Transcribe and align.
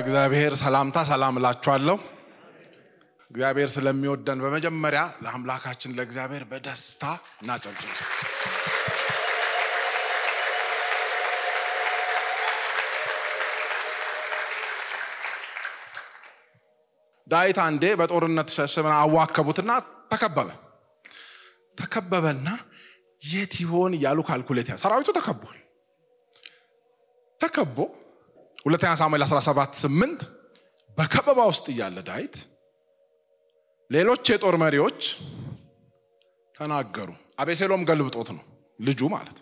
በእግዚአብሔር 0.00 0.52
ሰላምታ 0.60 0.98
ሰላም 1.08 1.34
እላችኋለሁ። 1.38 1.96
እግዚአብሔር 3.30 3.68
ስለሚወደን 3.72 4.38
በመጀመሪያ 4.44 5.02
ለአምላካችን 5.24 5.94
ለእግዚአብሔር 5.96 6.44
በደስታ 6.50 7.02
እናጨብጭብ 7.40 7.90
ዳዊት 17.26 17.60
አንዴ 17.66 17.84
በጦርነት 18.00 18.50
ሸሽመን 18.56 18.96
አዋከቡትና 18.96 19.70
ተከበበ። 20.12 20.48
ተከበበና 21.78 22.48
የት 23.22 23.54
ይሆን 23.62 23.94
እያሉ 23.98 24.20
ካልኩሌት 24.28 24.70
ሰራዊቱ 24.82 25.10
ተከቧል። 25.18 25.58
ተከቦ 27.40 27.76
ሁለተኛ 28.66 28.92
ሳሙኤል 29.00 29.22
17 29.26 29.76
8 29.82 30.24
በከበባ 30.98 31.40
ውስጥ 31.50 31.66
እያለ 31.72 31.98
ዳዊት 32.08 32.34
ሌሎች 33.90 34.24
የጦር 34.32 34.54
መሪዎች 34.62 35.00
ተናገሩ። 36.54 37.08
አቤሴሎም 37.40 37.82
ገልብጦት 37.90 38.28
ነው 38.34 38.42
ልጁ 38.78 39.00
ማለት 39.14 39.38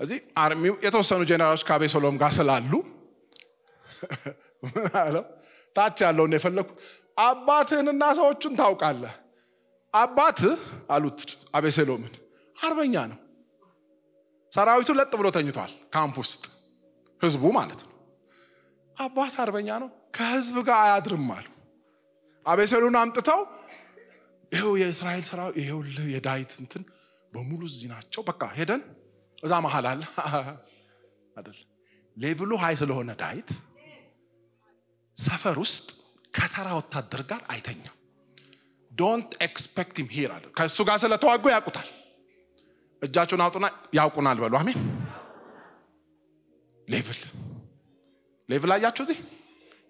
እዚህ 0.00 0.18
አርሚው 0.42 0.74
የተወሰኑ 0.84 1.22
ጄኔራሎች 1.30 1.62
ከአቤሴሎም 1.68 2.16
ጋር 2.22 2.32
ስላሉ 2.36 2.72
ምን? 4.64 5.16
ታች 5.76 5.98
ያለውን 6.04 6.32
የፈለግኩ 6.36 6.70
አባትህንና 7.20 8.04
ሰዎቹን 8.18 8.54
ታውቃለህ። 8.60 9.14
አባትህ 9.94 10.58
አሉት 10.90 11.20
አቤሴሎምን 11.54 12.12
አርበኛ 12.56 12.94
ነው። 13.12 13.18
ሰራዊቱ 14.52 14.90
ለጥ 14.98 15.12
ብሎ 15.20 15.28
ተኝቷል 15.36 15.72
ካምፕ 15.94 16.16
ውስጥ 16.22 16.42
ህዝቡ 17.20 17.44
ማለት 17.58 17.80
ነው። 17.82 17.87
አባት 18.98 19.34
አርበኛ 19.42 19.68
ነው፣ 19.82 19.88
ከህዝብ 20.16 20.56
ጋር 20.66 20.78
አያድርም 20.84 21.28
አሉ። 21.34 21.46
አቤሴሎን 22.46 22.96
አምጥተው 23.00 23.40
ይኸው 24.52 24.72
የእስራኤል 24.80 25.22
ሰራዊት 25.28 25.56
ይኸውልህ 25.60 26.06
የዳዊት 26.12 26.52
እንትን 26.62 26.82
በሙሉ 27.32 27.60
እዚህ 27.70 27.88
ናቸው። 27.92 28.22
በቃ 28.28 28.42
ሄደን 28.56 28.82
እዛ 29.42 29.52
መሀል 29.64 29.86
አለ 29.90 30.02
አይደል 31.36 31.58
ሌቭሉ 32.16 32.50
ሀይ 32.62 32.74
ስለሆነ 32.80 33.10
ዳዊት 33.20 33.50
ሰፈር 35.16 35.56
ውስጥ 35.62 35.86
ከተራ 36.34 36.68
ወታደር 36.78 37.22
ጋር 37.30 37.42
አይተኛም። 37.52 37.94
Don't 38.90 39.30
expect 39.46 39.96
him 40.00 40.08
here 40.14 40.30
አለ። 40.36 40.44
ከእሱ 40.56 40.78
ጋር 40.88 40.96
ስለተዋጉ 41.02 41.44
ያውቁታል። 41.54 41.88
እጃቸውን 43.02 43.42
አውጡና 43.44 43.66
ያውቁናል 43.94 44.38
በሉ። 44.42 44.54
አሜን። 44.60 44.78
level 46.88 47.20
level 48.48 48.70
አያችሁ። 48.74 49.02
እዚህ 49.06 49.18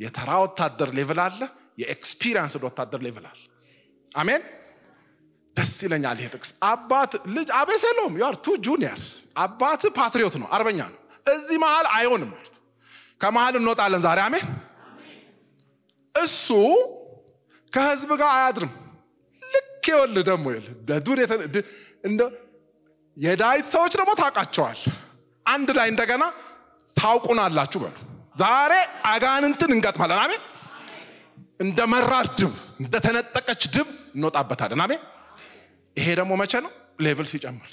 የተራ 0.00 0.30
ወታደር 0.44 0.90
level 0.98 1.20
አለ፣ 1.24 1.40
የ 1.78 1.91
experience 1.91 2.54
ወታደር 2.62 3.00
level 3.06 3.24
አለ። 3.30 3.38
አሜን። 4.12 4.42
ደስ 5.56 5.72
ይለኛል 5.84 6.18
ይሄ 6.20 6.28
ጥቅስ። 6.34 6.50
አባት 6.70 7.12
ልጅ 7.34 7.48
አቤሴሎም 7.60 8.12
you 8.18 8.24
are 8.26 8.36
too 8.44 8.56
junior፣ 8.66 9.00
አባት 9.38 9.82
patriot 9.98 10.34
ነው፣ 10.40 10.48
አርበኛ 10.54 10.80
ነው። 10.88 10.98
እዚህ 11.26 11.56
መሀል 11.64 11.86
አይሆንም 11.96 12.30
ማለት 12.34 12.54
ከመሀል 13.22 13.54
እንወጣለን 13.60 14.02
ዛሬ። 14.04 14.18
አሜን። 14.26 14.46
እሱ 16.14 16.46
ከህዝብ 17.72 18.10
ጋር 18.20 18.30
አያድርም። 18.36 18.72
ልክ 19.42 19.64
ይኸውልህ 19.88 20.24
ደግሞ 20.28 20.44
ይኸውልህ 20.50 20.76
በዱር 20.88 21.18
እንደ 22.04 22.20
የዳዊት 23.16 23.66
ሰዎች 23.74 23.92
ደግሞ 23.98 24.10
ታውቃቸዋል። 24.20 24.80
አንድ 25.46 25.68
ላይ 25.78 25.88
እንደገና 25.92 26.24
ታውቁናላችሁ 26.96 27.78
በሉ። 27.84 27.96
ዛሬ 28.38 28.72
አጋንንትን 29.08 29.70
እንገጥማለን። 29.76 30.20
አሜን። 30.24 30.42
እንደ 31.60 31.78
መራር 31.92 32.26
ድብ 32.38 32.52
እንደተነጠቀች 32.80 33.62
ድብ 33.74 33.88
እንወጣበታለን። 34.16 34.82
አሜን። 34.84 35.02
ይሄ 35.96 36.08
ደግሞ 36.18 36.32
መቼ 36.40 36.52
ነው? 36.64 36.72
level 37.04 37.26
ሲጨምር። 37.32 37.70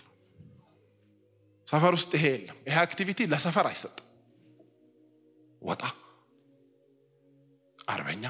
ሰፈር 1.67 1.93
ውስጥ 1.97 2.11
ይሄ 2.17 2.25
የለም። 2.33 2.57
ይሄ 2.67 2.75
activity 2.83 3.19
ለሰፈር 3.31 3.65
አይሰጥም። 3.69 4.01
ወጣ 5.61 5.83
አርበኛ 7.87 8.25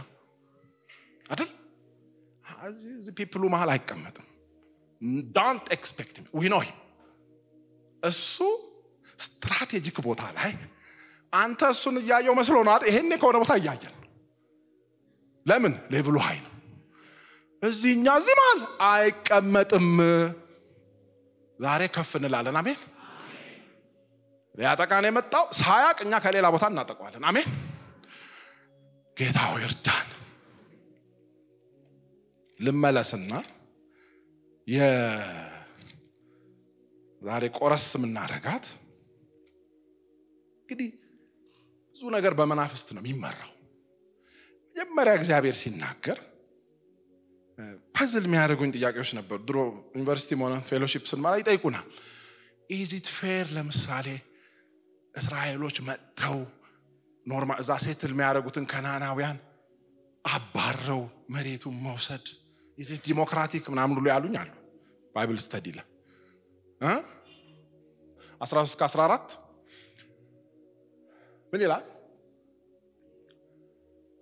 አይደል? 1.25 1.49
እዚህ 2.93 3.13
people 3.17 3.37
ኡ 3.37 3.43
መሀል 3.53 3.69
አይቀመጥም። 3.73 4.27
don't 5.35 5.65
expect 5.75 6.15
we 6.35 6.49
know 6.51 6.57
him 6.63 6.77
እሱ 8.03 8.35
strategic 9.19 9.97
ቦታ 10.05 10.21
ላይ 10.37 10.51
አንተ 11.35 11.61
እሱን 11.73 11.95
እያየው 12.01 12.33
መስሎ 12.39 12.55
ነው? 12.61 12.73
ይሄኔ 12.89 13.11
ከሆነ 13.21 13.35
ቦታ 13.43 13.53
እያየን 13.59 13.93
ለምን 15.45 15.73
level 15.93 16.15
ኡ 16.25 16.29
high 16.29 16.37
ነው። 16.43 16.51
እዚህኛ 17.63 18.05
እዚህ 18.19 18.35
መሀል 18.39 18.59
አይቀመጥም። 18.87 19.87
ዛሬ 21.59 21.81
ከፍ 21.95 22.11
እንላለን። 22.19 22.57
አሜን። 22.61 22.79
ሊያጠቃን 24.55 25.05
የመጣው 25.07 25.45
ሳያቅ 25.59 25.97
እኛ 26.05 26.13
ከሌላ 26.23 26.47
ቦታ 26.55 26.65
እናጠቀዋለን። 26.71 27.23
አሜን። 27.29 27.47
ጌታው 29.17 29.53
ይርዳን። 29.63 30.07
ልመለስና 32.59 33.31
ዛሬ 37.21 37.43
ቆረስ 37.57 37.85
የምናረጋት 37.95 38.65
እንግዲህ 40.61 40.89
ብዙ 41.95 42.03
ነገር 42.15 42.33
በመናፍስት 42.39 42.87
ነው 42.95 43.01
የሚመራው። 43.03 43.51
መጀመሪያ 44.75 45.11
እግዚአብሔር 45.19 45.55
ሲናገር 45.59 46.17
ፐዝል 47.95 48.23
የሚያደርጉኝ 48.27 48.71
ጥያቄዎች 48.75 49.09
ነበሩ። 49.17 49.37
ድሮ 49.47 49.57
ዩኒቨርሲቲ 49.95 50.31
ሆነ 50.41 50.55
fellowship 50.69 51.03
ስንመራ 51.11 51.33
ይጠይቁናል። 51.41 51.85
is 52.69 52.88
it 52.88 53.07
fair 53.17 53.45
ለምሳሌ 53.55 54.07
እስራኤሎች 55.13 55.77
መጥተው 55.87 56.37
normal 57.25 57.51
እዛ 57.61 57.71
settle 57.85 58.11
የሚያደርጉትን 58.13 58.65
ከናናውያን 58.71 59.37
አባረው 60.25 61.01
መሬቱን 61.35 61.75
መውሰድ 61.85 62.25
is 62.77 62.89
it 62.89 63.01
democratic 63.07 63.65
ምናምን 63.73 63.95
ብሎ 63.97 64.05
ያሉኝ 64.13 64.35
አሉ። 64.41 64.51
Bible 65.15 65.39
study 65.45 65.67
ለ 65.71 65.81
13 68.41 68.69
እስከ 68.69 68.83
14 68.89 69.35
ምን 71.55 71.63
ይላል? 71.65 71.83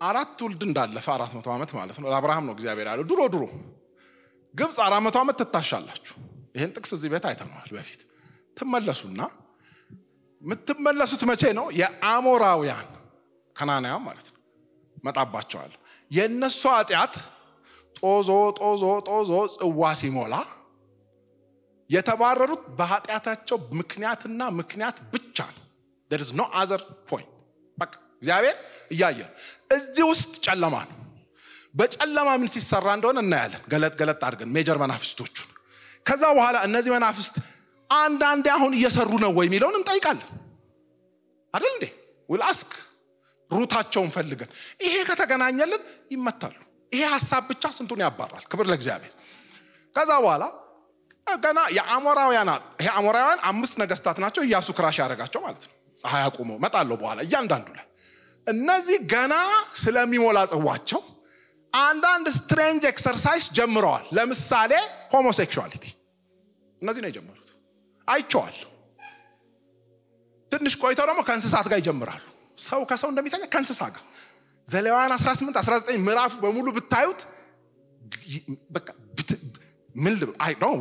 አራት 0.02 0.30
ትውልድ 0.40 0.62
እንዳለፈ 0.68 1.08
አራት 1.14 1.32
መቶ 1.38 1.48
ዓመት 1.54 1.72
ማለት 1.78 1.98
ነው። 2.02 2.08
ለአብርሃም 2.12 2.46
ነው 2.48 2.54
እግዚአብሔር 2.56 2.88
ያለው። 2.92 3.06
ድሮ 3.12 3.22
ድሮ 3.34 3.44
ግብፅ 4.54 4.78
አራት 4.86 5.02
መቶ 5.06 5.16
ዓመት 5.24 5.36
ትታሻላችሁ። 5.42 6.16
ይህን 6.56 6.72
ጥቅስ 6.76 6.92
እዚህ 6.96 7.10
ቤት 7.14 7.26
አይተነዋል 7.30 7.70
በፊት። 7.76 8.02
ትመለሱና 8.58 9.22
የምትመለሱት 10.42 11.22
መቼ 11.30 11.44
ነው? 11.60 11.66
የአሞራውያን 11.80 12.88
ከናናያን 13.56 14.04
ማለት 14.08 14.28
ነው 14.30 14.40
መጣባቸዋል። 15.04 15.72
የእነሱ 16.12 16.62
ኃጢአት 16.76 17.16
ጦዞ 18.00 18.30
ጦዞ 18.60 18.84
ጦዞ 19.10 19.32
ጽዋ 19.56 19.82
ሲሞላ 20.00 20.36
የተባረሩት 21.90 22.64
በኃጢአታቸው 22.78 23.58
ምክንያትና 23.80 24.42
ምክንያት 24.60 24.98
ብቻ 25.14 25.23
is 26.20 26.32
no 26.34 26.46
other 26.54 26.80
point 27.08 27.30
በቃ 27.78 27.94
እግዚአብሔር 28.18 28.56
እያየን 28.92 29.30
እዚህ 29.76 30.04
ውስጥ 30.12 30.34
ጨለማ 30.46 30.76
ነው። 30.90 30.98
በጨለማ 31.76 32.30
ምን 32.42 32.50
ሲሰራ 32.54 32.88
እንደሆነ 32.98 33.20
እናያለን። 33.26 33.62
ገለጥ 33.72 33.94
ገለጥ 34.02 34.22
አድርገን 34.28 34.50
ሜጀር 34.56 34.78
መናፍስቶቹን 34.84 35.50
ከዛ 36.06 36.24
በኋላ 36.38 36.58
እነዚህ 36.68 36.92
መናፍስት 36.96 37.36
አንዳንዴ 37.90 38.46
አሁን 38.56 38.72
እየሰሩ 38.78 39.12
ነው 39.24 39.32
ወይ 39.38 39.46
የሚለውን 39.48 39.76
እንጠይቃለን። 39.80 40.30
አይደል 41.54 41.74
እንዴ 41.76 41.86
ውል 42.30 42.44
አስክ 42.50 42.72
ሩታቸውን 43.52 44.10
ፈልገን 44.16 44.50
ይሄ 44.86 44.96
ከተገናኘልን 45.10 45.82
ይመታሉ። 46.12 46.56
ይሄ 46.92 47.04
ሀሳብ 47.16 47.44
ብቻ 47.52 47.64
ስንቱን 47.78 48.02
ያባራል። 48.06 48.46
ክብር 48.52 48.66
ለእግዚአብሔር። 48.72 49.14
ከዛ 49.96 50.12
በኋላ 50.24 50.44
ገና 51.28 51.60
የአሞራውያን 51.78 52.50
ይሄ 52.82 52.88
አሞራውያን 53.00 53.42
አምስት 53.50 53.76
ነገስታት 53.82 54.18
ናቸው። 54.24 54.42
እያሱ 54.48 54.68
ክራሽ 54.78 54.98
ያደረጋቸው 55.02 55.42
ማለት 55.46 55.64
ነው። 55.68 55.74
ፀሐይ 55.98 56.24
አቁመው 56.28 56.58
መጣለሁ 56.64 56.96
በኋላ 57.02 57.20
እያንዳንዱ 57.26 57.68
ላይ 57.78 57.86
እነዚህ 58.48 58.98
ገና 59.12 59.34
ስለሚሞላ 59.82 60.40
ጽዋቸው 60.52 61.02
አንዳንድ 61.74 62.28
strange 62.38 62.84
exercise 62.90 63.46
ጀምረዋል። 63.58 64.06
ለምሳሌ 64.18 64.72
homosexuality 65.14 65.86
እነዚህ 66.82 67.02
ነው 67.04 67.10
የጀመሩት። 67.12 67.50
አይቸዋለሁ። 68.08 68.70
ትንሽ 70.52 70.74
ቆይተው 70.82 71.06
ደግሞ 71.10 71.22
ከእንስሳት 71.28 71.68
ጋር 71.72 71.78
ይጀምራሉ። 71.82 72.24
ሰው 72.62 72.82
ከሰው 72.90 73.10
እንደሚተኛ 73.12 73.44
ከእንስሳ 73.54 73.82
ጋር 73.94 74.04
ዘሌዋውያን 74.68 75.14
18 75.16 75.58
19 75.62 76.04
ምዕራፉ 76.06 76.34
በሙሉ 76.44 76.68
ብታዩት 76.78 77.22
ምን 79.96 80.14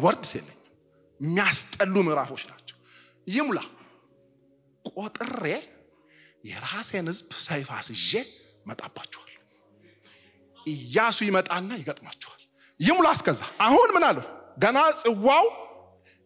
words 0.04 0.32
የለኝም 0.36 0.58
የሚያስጠሉ 1.20 1.94
ምዕራፎች 2.06 2.42
ናቸው። 2.50 2.76
ይሙላ 3.28 3.58
ቆጥሬ 4.94 5.44
የራሴን 6.44 7.06
ህዝብ 7.12 7.30
ሰይፍ 7.46 7.68
አስዤ 7.76 8.10
መጣባችኋል። 8.66 9.28
ኢያሱ 10.66 11.18
ይመጣና 11.28 11.70
ይገጥማችኋል። 11.80 12.40
ይሙላ 12.80 13.08
እስከዛ 13.16 13.40
አሁን 13.66 13.88
ምን 13.94 14.04
አለው? 14.08 14.24
ገና 14.58 14.78
ጽዋው 15.02 15.46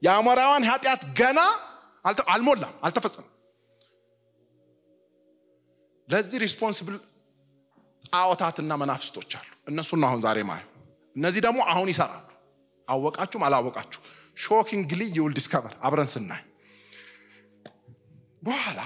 የአሞራውያን 0.02 0.64
ኃጢአት 0.70 1.02
ገና 1.20 1.40
አልሞላም፣ 2.28 2.72
አልተፈጸመም። 2.86 3.32
ለዚህ 6.08 6.38
responsible 6.44 6.96
ጣዖታትና 8.08 8.72
መናፍስቶች 8.80 9.30
አሉ። 9.38 9.48
እነሱን 9.70 10.04
አሁን 10.08 10.20
ዛሬ 10.22 10.38
ማየው። 10.50 10.70
እነዚህ 11.16 11.40
ደግሞ 11.46 11.58
አሁን 11.72 11.88
ይሰራሉ። 11.92 12.22
አወቃችሁም 12.88 13.44
አላወቃችሁ 13.46 14.00
shockingly 14.42 15.02
you'll 15.16 15.32
discover 15.38 15.74
አብረን 15.82 16.10
ስናይ 16.12 16.42
በኋላ 18.46 18.80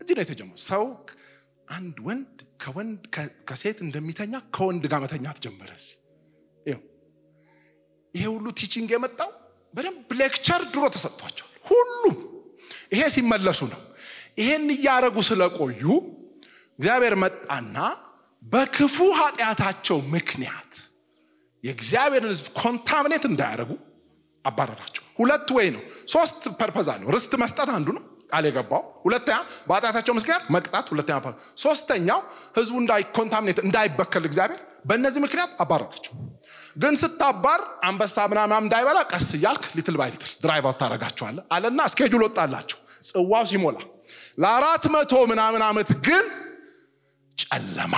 እዚህ 0.00 0.14
ነው 0.16 0.22
የተጀመረው። 0.24 0.60
ሰው 0.68 0.84
አንድ 1.68 1.96
ወንድ 2.06 2.30
ከወንድ 2.62 3.02
ከሴት 3.48 3.78
እንደሚተኛ 3.84 4.34
ከወንድ 4.54 4.84
ጋር 4.92 5.00
መተኛት 5.04 5.38
ጀመረ። 5.44 5.70
ይሄ 8.14 8.24
ሁሉ 8.32 8.46
teaching 8.58 8.88
የመጣው 8.92 9.28
በደንብ 9.74 10.08
lecture 10.20 10.62
ድሮ 10.72 10.84
ተሰጥቷቸዋል። 10.94 11.52
ሁሉም 11.66 12.16
ይሄ 12.92 13.02
ሲመለሱ 13.14 13.60
ነው። 13.72 13.82
ይሄን 14.40 14.64
እያረጉ 14.74 15.16
ስለቆዩ 15.28 15.82
እግዚአብሔር 16.78 17.14
መጣና 17.22 17.76
በክፉ 18.42 18.96
ኃጢአታቸው 19.18 19.98
ምክንያት 20.14 20.72
የእግዚአብሔርን 21.64 22.30
ሕዝብ 22.32 22.46
contaminate 22.58 23.24
እንዳያደርጉ 23.30 23.72
አባረራቸው። 24.44 25.04
ሁለት 25.18 25.48
way 25.56 25.66
ነው፣ 25.74 25.82
ሶስት 26.12 26.42
purpose 26.60 26.88
አለው። 26.92 27.08
ርስት 27.14 27.32
መስጠት 27.42 27.70
አንዱ 27.76 27.88
ነው 27.96 28.04
ቃል 28.30 28.44
የገባው፣ 28.48 28.82
ሁለተኛ 29.04 29.36
በኃጢአታቸው 29.68 30.14
ምክንያት 30.18 30.42
መቅጣት፣ 30.54 30.86
ሁለተኛ 30.92 31.16
ሶስተኛው 31.62 32.20
ሕዝቡ 32.58 32.76
እንዳይ 32.82 33.16
contaminate 33.16 33.58
እንዳይበከል 33.64 34.26
እግዚአብሔር 34.30 34.60
በእነዚህ 34.88 35.20
ምክንያት 35.24 35.50
አባረራቸው። 35.62 36.12
ግን 36.82 36.94
ስታባር 37.00 37.60
አንበሳ 37.86 38.16
ምናምን 38.32 38.56
እንዳይበላ 38.60 38.98
ቀስ 39.10 39.28
እያልክ 39.36 39.64
little 39.76 39.96
by 40.00 40.10
little 40.14 40.32
drive 40.42 40.64
out 40.68 40.78
ታደርጋቸዋለህ 40.82 41.44
አለና 41.54 41.80
schedule 41.90 42.22
ወጣላቸው። 42.26 42.78
ጽዋው 43.08 43.44
ሲሞላ 43.50 43.76
ለአራት 44.42 44.84
መቶ 44.94 45.12
ምናምን 45.30 45.62
ዓመት 45.66 45.90
ግን 46.06 46.24
ጨለማ 47.38 47.94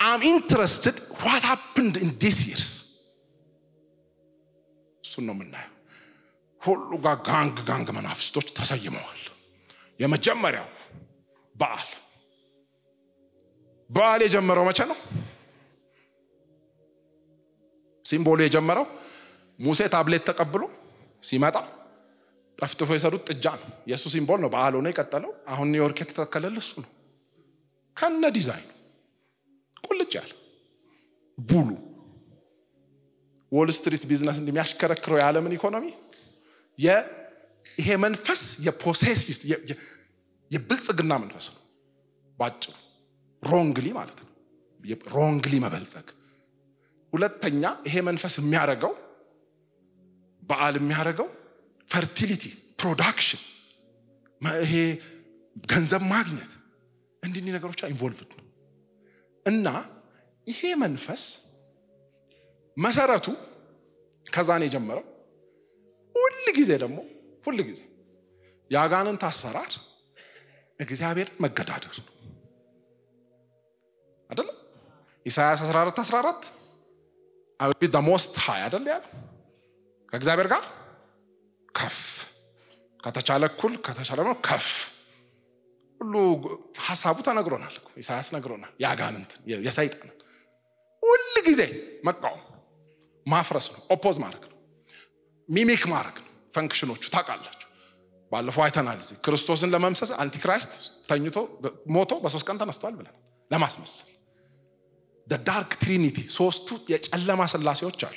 I'm 0.00 0.20
interested 0.30 0.96
what 1.24 1.44
happened 1.50 1.94
in 2.02 2.10
these 2.22 2.38
years 2.48 2.70
እሱን 5.04 5.24
ነው 5.28 5.34
የምናየው። 5.36 5.71
ሁሉ 6.62 6.90
ጋር 7.04 7.16
gang 7.28 7.56
gang 7.68 7.88
መናፍስቶች 7.96 8.48
ተሰይመዋል። 8.58 9.20
የመጀመሪያው 10.00 10.68
በዓል 11.56 11.88
በዓል 13.90 14.20
የጀመረው 14.24 14.64
መቼ 14.68 14.80
ነው? 14.90 14.98
symbol 18.04 18.30
ኡ 18.30 18.38
የጀመረው 18.44 18.86
ሙሴ 19.58 19.80
ታብሌት 19.94 20.22
ተቀብሎ 20.28 20.62
ሲመጣ 21.22 21.56
ጠፍጥፎ 22.58 22.90
የሰሩት 22.96 23.22
ጥጃ 23.30 23.46
ነው። 23.60 23.68
የእሱ 23.90 24.04
symbol 24.14 24.40
ነው 24.44 24.50
በዓል 24.54 24.74
ሆኖ 24.78 24.86
የቀጠለው። 24.90 25.32
አሁን 25.52 25.68
ኒውዮርክ 25.72 25.98
የተተከለው 26.02 26.56
እሱ 26.62 26.72
ነው 26.82 26.90
ከነ 27.96 28.24
ዲዛይኑ 28.36 28.68
ቁልጭ 29.84 30.12
ያለ 30.18 30.32
bull 31.38 31.68
ኡ 33.52 33.58
Wall 33.58 33.70
Street 33.76 34.04
business 34.10 34.38
እንደሚያሽከረክረው 34.42 35.18
የዓለምን 35.20 35.54
ኢኮኖሚ 35.56 35.86
ይሄ 36.78 37.90
መንፈስ 38.04 38.40
የ 38.66 38.78
possessive 38.78 39.38
የብልጽግና 40.50 41.12
መንፈስ 41.22 41.46
ነው። 41.52 41.60
ባጭሩ 42.38 42.72
wrongly 43.42 43.86
ማለት 43.98 44.18
ነው። 44.22 44.28
wrongly 45.14 45.54
መበልጸግ። 45.64 46.06
ሁለተኛ 47.12 47.62
ይሄ 47.86 47.96
መንፈስ 48.08 48.34
የሚያደርገው 48.40 48.92
በዓል 50.42 50.74
የሚያደርገው 50.80 51.28
fertility፣ 51.88 52.44
production፣ 52.80 53.42
ይሄ 54.64 54.74
ገንዘብ 55.70 56.02
ማግኘት 56.12 56.52
እንዲህ 57.22 57.42
ነገሮች 57.56 57.80
involved 57.90 58.30
ነው 58.32 58.46
እና 59.46 59.66
ይሄ 60.46 60.60
መንፈስ 60.82 61.22
መሰረቱ 62.76 63.26
ከዛ 64.26 64.50
ነው 64.60 64.66
የጀመረው። 64.68 65.04
ጊዜ 66.52 66.70
ደግሞ 66.82 66.98
ሁል 67.44 67.58
የአጋንንት 68.70 69.22
አሰራር 69.28 69.72
እግዚአብሔርን 70.80 71.36
መገዳደር 71.44 71.96
ነው 71.98 72.08
አይደለም። 74.30 74.56
ኢሳያስ 75.26 75.60
14 75.64 76.00
14 76.04 76.46
I 77.60 77.88
the 77.88 77.98
Most 78.06 78.34
High 78.44 78.60
አይደል 78.66 78.86
ያለው 78.92 79.10
ከእግዚአብሔር 80.12 80.48
ጋር 80.52 80.64
ከፍ 81.74 81.98
ከተቻለ 83.00 83.44
እኩል 83.50 83.74
ከተቻለ 83.86 84.18
ከፍ 84.48 84.66
ሁሉ 86.00 86.14
ሀሳቡ 86.86 87.16
ተነግሮናል። 87.26 87.74
ኢሳያስ 87.96 88.28
ነግሮናል። 88.34 88.72
የአጋንንት 88.82 89.30
የሰይጣን 89.66 90.10
ሁል 91.02 91.24
ጊዜ 91.48 91.60
መቃወም 92.04 92.42
ማፍረስ 93.26 93.66
ነው፣ 93.72 93.80
oppose 93.90 94.16
ማድረግ 94.24 94.44
ነው፣ 94.44 94.58
mimic 95.48 95.82
ማድረግ 95.92 96.16
ነው። 96.18 96.31
function 96.54 96.86
ኦቹ 96.86 97.02
ታውቃላችሁ። 97.14 97.68
ባለፈው 98.32 98.62
አይተናል። 98.64 98.98
እዚህ 99.02 99.16
ክርስቶስን 99.24 99.70
ለመምሰል 99.74 100.10
antichrist 100.22 100.72
ተኝቶ 101.10 101.36
ሞቶ 101.94 102.12
በሶስት 102.22 102.44
ቀን 102.48 102.58
ተነስቷል 102.62 102.94
ብለን 102.98 103.16
ለማስመሰል 103.50 104.08
dark 105.46 105.72
trinity 105.80 106.18
ሶስቱ 106.36 106.68
የጨለማ 106.92 107.42
ስላሴዎች 107.52 108.00
አሉ። 108.06 108.16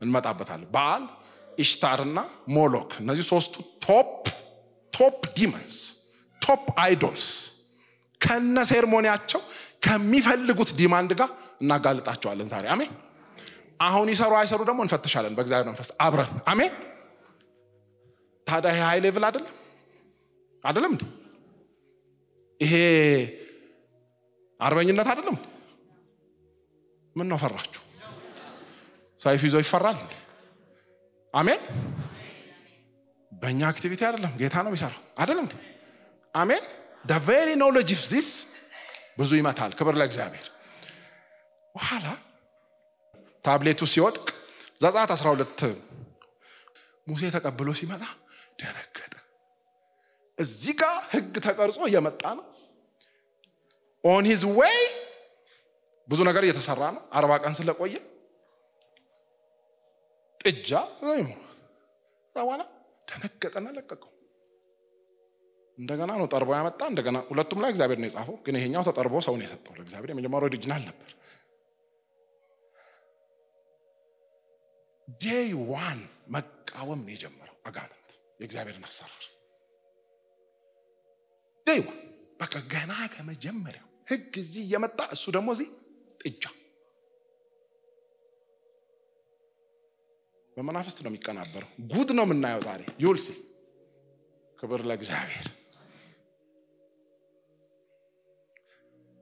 እንመጣበታለን። 0.00 0.68
በዓል 0.74 1.04
ኢሽታርና 1.58 2.18
ሞሎክ 2.56 2.90
እነዚህ 3.00 3.24
ሶስቱ 3.30 3.54
top 3.86 4.22
top 4.92 5.20
demons 5.38 5.76
top 6.42 6.64
idols 6.84 7.26
ከነ 8.20 8.56
ceremony 8.70 9.07
ያቸው 9.07 9.40
ከሚፈልጉት 9.84 10.70
demand 10.80 11.10
ጋር 11.20 11.30
እናጋልጣቸዋለን 11.62 12.48
ዛሬ 12.52 12.64
አሜን። 12.74 12.92
አሁን 13.80 14.08
ይሰሩ 14.12 14.32
አይሰሩ 14.40 14.60
ደግሞ 14.68 14.80
እንፈትሻለን 14.86 15.34
በእግዚአብሔር 15.36 15.68
መንፈስ 15.70 15.90
አብረን 16.00 16.32
አሜን። 16.46 16.72
ታዲያ 18.46 18.70
ይሄ 18.72 18.80
high 18.86 18.98
level 19.04 19.24
አይደለም 19.28 19.54
አይደለም 20.64 20.92
እንዴ? 20.94 21.02
ይሄ 22.60 22.74
አርበኝነት 24.60 25.08
አይደለም? 25.12 25.36
ምን 27.16 27.26
ነው 27.30 27.38
ፈራችሁ? 27.42 27.82
ሰይፍ 29.18 29.42
ይዞ 29.46 29.56
ይፈራል? 29.62 29.98
አሜን። 31.34 31.60
በእኛ 33.32 33.60
activity 33.70 34.00
አይደለም፣ 34.08 34.32
ጌታ 34.40 34.56
ነው 34.64 34.70
የሚሰራው 34.72 35.00
አይደለም? 35.20 35.46
አሜን። 36.34 36.64
the 37.04 37.14
very 37.26 37.48
knowledge 37.62 37.88
of 37.96 38.02
this 38.10 38.28
ብዙ 39.18 39.30
ይመታል። 39.40 39.72
ክብር 39.78 39.94
ለእግዚአብሔር። 40.00 40.46
በኋላ 41.74 42.06
ታብሌቱ 43.44 43.80
ሲወድቅ 43.92 44.26
ዘጸአት 44.82 45.10
12 45.14 45.60
ሙሴ 47.08 47.22
ተቀብሎ 47.34 47.68
ሲመጣ 47.80 48.02
ደነገጠ። 48.58 49.14
እዚህ 50.38 50.74
ጋር 50.80 50.96
ህግ 51.12 51.34
ተቀርጾ 51.44 51.78
እየመጣ 51.88 52.22
ነው። 52.38 52.46
on 54.04 54.24
his 54.30 54.42
way 54.58 54.78
ብዙ 56.08 56.20
ነገር 56.28 56.42
እየተሰራ 56.46 56.82
ነው። 56.96 57.02
አርባ 57.18 57.32
ቀን 57.42 57.54
ስለቆየ 57.58 57.94
ጥጃ 60.40 60.70
እዛ 61.04 62.38
በኋላ 62.40 62.62
ደነገጠና 63.08 63.68
ለቀቀው። 63.76 64.10
እንደገና 65.78 66.10
ነው 66.20 66.26
ጠርቦ 66.32 66.50
ያመጣ። 66.56 66.80
እንደገና 66.90 67.18
ሁለቱም 67.30 67.60
ላይ 67.62 67.70
እግዚአብሔር 67.72 67.98
ነው 68.00 68.08
የጻፈው፣ 68.08 68.36
ግን 68.44 68.56
ይሄኛው 68.58 68.82
ተጠርቦ 68.88 69.14
ሰው 69.26 69.34
ነው 69.38 69.44
የሰጠው 69.46 69.72
ለእግዚአብሔር። 69.78 70.10
የመጀመሪያው 70.12 70.48
original 70.48 70.82
ነበር። 70.88 71.10
day 75.20 75.50
one 75.70 75.98
መቃወም 76.34 77.00
ነው 77.04 77.12
የጀመረው 77.14 77.56
አጋንንት 77.68 78.03
የእግዚአብሔርን 78.40 78.84
አሰራር። 78.88 79.24
day 81.66 81.80
one 81.82 81.98
በቃ 82.40 82.54
ገና 82.72 82.92
ከመጀመሪያው 83.12 83.88
ህግ 84.08 84.32
እዚህ 84.42 84.62
እየመጣ 84.66 84.98
እሱ 85.14 85.24
ደግሞ 85.36 85.48
እዚህ 85.56 85.68
ጥጃ 86.20 86.44
በመናፍስት 90.56 90.98
ነው 91.04 91.10
የሚቀናበረው። 91.10 91.70
ጉድ 91.92 92.10
ነው 92.18 92.24
የምናየው 92.26 92.60
ዛሬ 92.66 92.82
you'll 93.04 93.20
see 93.20 93.28
ክብር 94.58 94.80
ለእግዚአብሔር። 94.88 95.46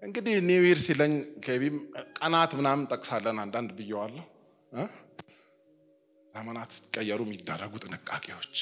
እንግዲህ 0.02 0.34
new 0.46 0.62
year 0.66 0.78
ሲለኝ 0.84 1.12
ኬቢም 1.44 1.76
ቀናት 2.18 2.52
ምናምን 2.58 2.84
ጠቅሳለን 2.92 3.36
አንዳንድ 3.42 3.70
ብየዋለሁ። 3.78 4.24
ዘመናት 6.32 6.70
ሲቀየሩ 6.76 7.20
የሚደረጉ 7.26 7.72
ጥንቃቄዎች 7.84 8.56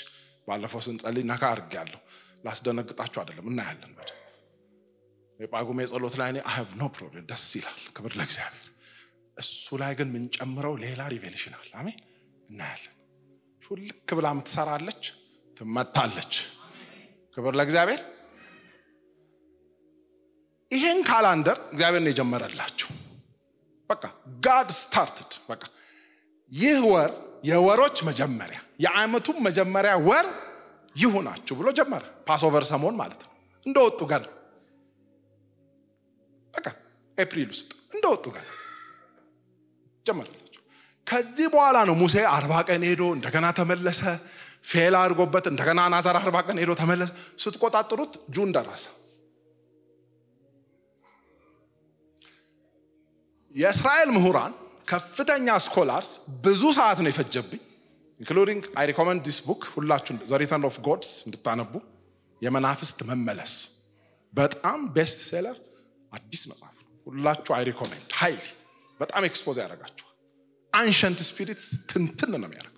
ባለፈው 0.50 0.80
ስንጸልይ 0.87 1.25
ነካ 1.30 1.42
አድርጌያለሁ። 1.52 2.00
ላስደነግጣችሁ 2.45 3.19
አይደለም፣ 3.23 3.47
እናያለን። 3.50 3.92
የጳጉሜ 5.40 5.80
ጸሎት 5.90 6.14
ላይ 6.21 6.28
እኔ 6.33 6.38
I 6.50 6.62
no 6.77 6.87
problem 6.95 7.27
ደስ 7.30 7.45
ይላል። 7.59 7.80
ክብር 7.97 8.12
ለእግዚአብሔር። 8.19 8.66
እሱ 9.37 9.76
ላይ 9.83 9.92
ግን 9.99 10.09
የምንጨምረው 10.11 10.75
ሌላ 10.83 11.00
revelation 11.12 11.55
አለ። 11.59 11.71
አሜን 11.80 11.99
እናያለን። 12.49 12.95
ሹልክ 13.62 14.09
ብላ 14.19 14.28
ምትሰራለች፣ 14.38 15.02
ትመታለች። 15.57 16.35
ክብር 17.37 17.54
ለእግዚአብሔር። 17.59 18.02
ይሄን 20.71 21.00
calendar 21.07 21.59
እግዚአብሔር 21.73 22.02
ነው 22.04 22.12
የጀመረላቸው። 22.12 22.90
በቃ 23.90 24.02
God 24.45 24.69
started 24.77 25.33
በቃ 25.49 25.62
ይህ 26.52 26.78
ወር 26.92 27.12
የወሮች 27.45 27.97
መጀመሪያ 28.09 28.59
የዓመቱም 28.81 29.39
መጀመሪያ 29.47 29.93
ወር 30.09 30.27
ይሁናችሁ 30.97 31.55
ብሎ 31.59 31.69
ጀመረ። 31.79 32.05
Passover 32.29 32.65
ሰሞን 32.71 32.95
ማለት 33.01 33.21
ነው። 33.25 33.33
እንደወጡ 33.63 34.01
ገና 34.13 34.25
በቃ 36.55 36.67
ኤፕሪል 37.19 37.49
ውስጥ 37.53 37.71
እንደወጡ 37.95 38.25
ገና 38.37 38.47
ጀመረላቸው። 40.07 40.63
ከዚህ 41.07 41.47
በኋላ 41.55 41.79
ነው 41.89 41.95
ሙሴ 42.01 42.17
አርባ 42.35 42.53
ቀን 42.69 42.83
ሄዶ 42.89 43.03
እንደገና 43.17 43.47
ተመለሰ። 43.59 44.03
fail 44.71 44.95
አድርጎበት 44.99 45.45
እንደገና 45.51 45.81
another 45.93 46.17
አርባ 46.21 46.39
ቀን 46.47 46.59
ሄዶ 46.63 46.73
ተመለሰ። 46.81 47.11
ስትቆጣጥሩት 47.43 48.13
June 48.35 48.50
ደረሰ። 48.57 48.85
የእስራኤል 53.55 54.11
ምሁራን 54.17 54.53
ከፍተኛ 54.89 55.49
scholars 55.65 56.11
ብዙ 56.45 56.63
ሰዓት 56.77 56.99
ነው 57.05 57.11
የፈጀብኝ 57.11 57.61
including 58.21 58.62
I 58.79 58.85
recommend 58.91 59.21
this 59.27 59.39
book 59.47 59.62
ሁላችሁ 59.75 60.15
The 60.31 60.39
Return 60.43 60.65
of 60.69 60.77
Gods 60.87 61.11
እንድታነቡ 61.27 61.73
የመናፍስት 62.43 62.99
መመለስ 63.11 63.53
በጣም 64.33 64.81
best 64.97 65.21
seller 65.29 65.57
አዲስ 66.12 66.43
መጽሐፍ 66.50 66.75
ነው። 66.79 66.89
ሁላችሁ 67.07 67.53
I 67.57 67.65
recommend 67.69 68.11
highly 68.21 68.45
በጣም 69.00 69.23
expose 69.29 69.57
ያደርጋችኋል። 69.62 70.07
ancient 70.73 71.21
spirits 71.29 71.69
ትንትን 71.91 72.31
ነው 72.35 72.39
የሚያደርገው። 72.41 72.77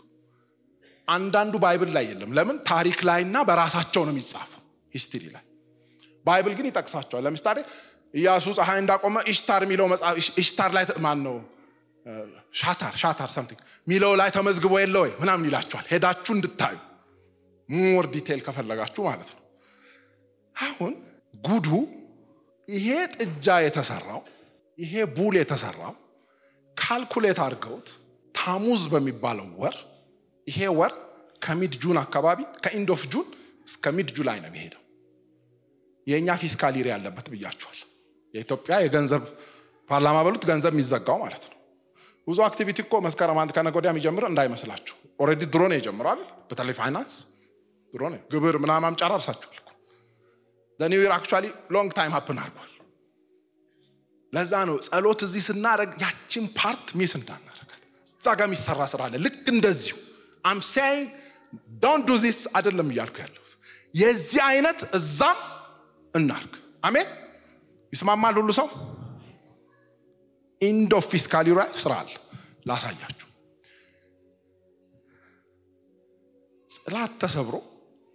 አንዳንዱ 1.08 1.54
Bible 1.64 1.90
ላይ 1.96 2.04
የለም። 2.10 2.30
ለምን 2.38 2.58
ታሪክ 2.68 2.98
ላይና 3.08 3.36
በራሳቸው 3.48 4.02
ነው 4.06 4.12
የሚጻፈው 4.14 4.60
history 4.92 5.24
ላይ። 5.34 5.44
Bible 6.26 6.54
ግን 6.58 6.66
ይጠቅሳቸዋል። 6.70 7.24
ለምሳሌ 7.26 7.58
ኢያሱ 8.14 8.46
ፀሐይ 8.58 8.78
እንዳቆመ 8.82 9.16
ኢሽታር 9.32 9.62
የሚለው 9.66 9.86
መጽሐፍ 9.92 10.14
ኢሽታር 10.42 10.70
ላይ 10.76 10.84
ማን 11.04 11.20
ነው 11.26 11.36
ሻታር 12.52 12.94
ሻታር 13.02 13.30
something 13.34 13.60
ሚለው 13.86 14.12
ላይ 14.20 14.30
ተመዝግቦ 14.36 14.74
የለ 14.82 14.96
ወይ 15.04 15.12
ምናምን 15.20 15.46
ይላችኋል። 15.48 15.86
ሄዳችሁ 15.92 16.32
እንድታዩ 16.36 16.76
more 17.68 18.06
detail 18.14 18.40
ከፈለጋችሁ 18.46 19.02
ማለት 19.08 19.30
ነው። 19.34 19.42
አሁን 20.56 20.92
ጉዱ 21.44 21.68
ይሄ 22.68 22.88
ጥጃ 23.14 23.46
የተሰራው 23.64 24.20
ይሄ 24.78 24.94
bull 25.16 25.34
የተሰራው 25.40 25.94
calculate 26.76 27.38
አድርገውት 27.44 27.88
ታሙዝ 28.34 28.82
በሚባለው 28.92 29.48
ወር 29.62 29.76
ይሄ 30.46 30.68
ወር 30.78 30.92
ከ 31.42 31.55
mid 31.55 31.74
June 31.82 31.98
አካባቢ 32.02 32.40
ከ 32.64 32.75
end 32.75 32.90
of 32.94 33.02
June 33.12 33.26
እስከ 33.66 33.92
mid 33.96 34.08
July 34.16 34.38
ነው 34.42 34.48
የሚሄደው። 34.50 34.82
የእኛ 36.06 36.28
fiscal 36.42 36.74
year 36.78 36.88
ያለበት 36.92 37.26
ብያችኋል። 37.32 37.78
የኢትዮጵያ 38.34 38.74
የገንዘብ 38.84 39.22
ፓርላማ 39.90 40.18
በሉት 40.26 40.44
ገንዘብ 40.50 40.72
የሚዘጋው 40.74 41.18
ማለት 41.22 41.44
ነው። 41.44 41.51
ብዙ 42.26 42.38
activity 42.46 42.78
እኮ 42.84 42.94
መስከረም 43.06 43.38
አንድ 43.42 43.50
ከነገ 43.56 43.74
ወዲያ 43.78 43.90
የሚጀምር 43.92 44.24
እንዳይመስላችሁ። 44.28 44.94
already 45.20 45.42
ድሮ 45.52 45.62
ነው 45.70 45.76
የጀምረዋል። 45.78 46.20
በተለይ 46.50 46.74
ፋይናንስ 46.80 47.14
ድሮ 47.92 48.02
ነው 48.12 48.20
ግብር 48.32 48.56
ምናምን 48.64 48.94
ጨራርሳችኋል 49.00 49.58
new 50.80 51.00
year 51.00 51.12
actually 51.14 51.46
long 51.74 51.90
time 51.96 52.12
happen 52.16 52.38
አድርጓል። 52.42 52.68
ለዛ 54.32 54.52
ነው 54.68 54.76
ጸሎት 54.86 55.20
እዚህ 55.26 55.42
ስናደርግ 55.48 55.90
ያችን 56.02 56.44
part 56.58 56.86
miss 56.98 57.12
እንዳናረጋት። 57.18 57.82
እዛ 58.10 58.26
ጋር 58.38 58.46
የሚሰራ 58.48 58.80
ስራ 58.92 59.00
አለ። 59.06 59.14
ልክ 59.26 59.44
እንደዚሁ 59.52 59.96
I'm 60.44 60.60
saying 60.68 61.06
don't 61.82 62.04
do 62.08 62.16
this 62.22 62.40
አይደለም 62.56 62.88
እያልኩ 62.92 63.16
ያለሁት 63.24 63.50
የዚህ 63.94 64.40
አይነት 64.48 64.80
እዛም 64.98 65.38
እናርግ። 66.14 66.52
አሜን። 66.84 67.08
ይስማማል 67.92 68.34
ሁሉ 68.40 68.50
ሰው 68.58 68.68
end 70.62 70.92
of 70.98 71.06
fiscal 71.12 71.46
year 71.50 71.60
ስራ 71.82 71.92
አለ። 72.00 72.10
ላሳያችሁ። 72.68 73.28
ጽላት 76.70 77.12
ተሰብሮ 77.22 77.54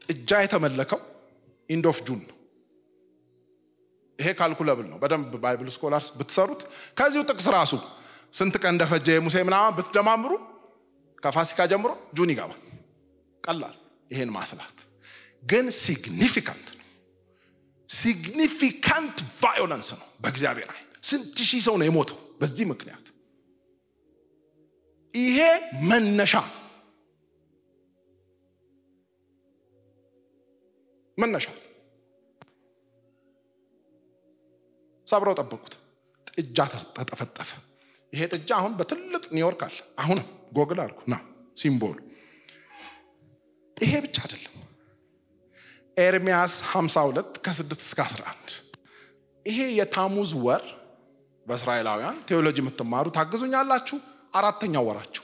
ጥጃ 0.02 0.32
የተመለከው 0.44 1.00
End 1.70 1.86
of 1.92 1.98
June 2.08 2.22
ይሄ 4.20 4.28
calculable 4.38 4.86
ነው። 4.92 4.98
በደንብ 5.02 5.34
Bible 5.44 5.68
scholars 5.76 6.08
ብትሰሩት 6.18 6.62
ከዚሁ 6.98 7.22
ጥቅስ 7.30 7.48
ራሱ 7.56 7.74
ስንት 8.34 8.56
ቀን 8.62 8.72
እንደፈጀ 8.76 9.08
የሙሴ 9.16 9.36
ምናምን 9.48 9.76
ብትደማምሩ 9.78 10.32
ከፋሲካ 11.24 11.60
ጀምሮ 11.72 11.92
June 12.18 12.32
ይገባል። 12.34 12.62
ቀላል 13.44 13.76
ይሄን 14.12 14.32
ማስላት 14.36 14.78
ግን 15.52 15.66
significant 15.78 16.68
ነው። 16.74 16.86
significant 17.90 19.18
violence 19.42 19.90
ነው 19.94 20.08
በእግዚአብሔር 20.24 20.70
አይን። 20.74 20.88
ስንት 21.10 21.38
ሺህ 21.50 21.62
ሰው 21.68 21.76
ነው 21.80 21.86
የሞተው 21.88 22.20
በዚህ 22.40 22.66
ምክንያት። 22.72 23.06
ይሄ 25.14 25.38
መነሻ 25.90 26.34
መነሻ 31.18 31.46
ሰብረው 35.08 35.36
ጠበቁት። 35.40 35.74
ጥጃ 36.28 36.58
ተጠፈጠፈ። 36.98 37.50
ይሄ 38.14 38.22
ጥጃ 38.34 38.50
አሁን 38.60 38.74
በትልቅ 38.80 39.24
ኒውዮርክ 39.36 39.62
አለ። 39.68 39.78
አሁንም 40.00 40.26
ጎግል 40.58 40.80
አድርጉ 40.84 41.00
ና 41.12 41.16
symbol 41.58 41.84
ኡ። 41.84 41.98
ይሄ 43.78 43.94
ብቻ 44.06 44.18
አይደለም። 44.26 44.54
ኤርሚያስ 45.98 46.54
52 46.72 47.40
ከ6 47.46 47.82
እስከ 47.82 48.00
11 48.06 48.54
ይሄ 49.46 49.60
የታሙዝ 49.80 50.32
ወር 50.46 50.64
በእስራኤላውያን 51.48 52.18
ቴዎሎጂ 52.30 52.58
የምትማሩ 52.62 53.06
ታግዙኛላችሁ። 53.18 53.98
አራተኛው 54.34 54.84
ወራቸው 54.88 55.24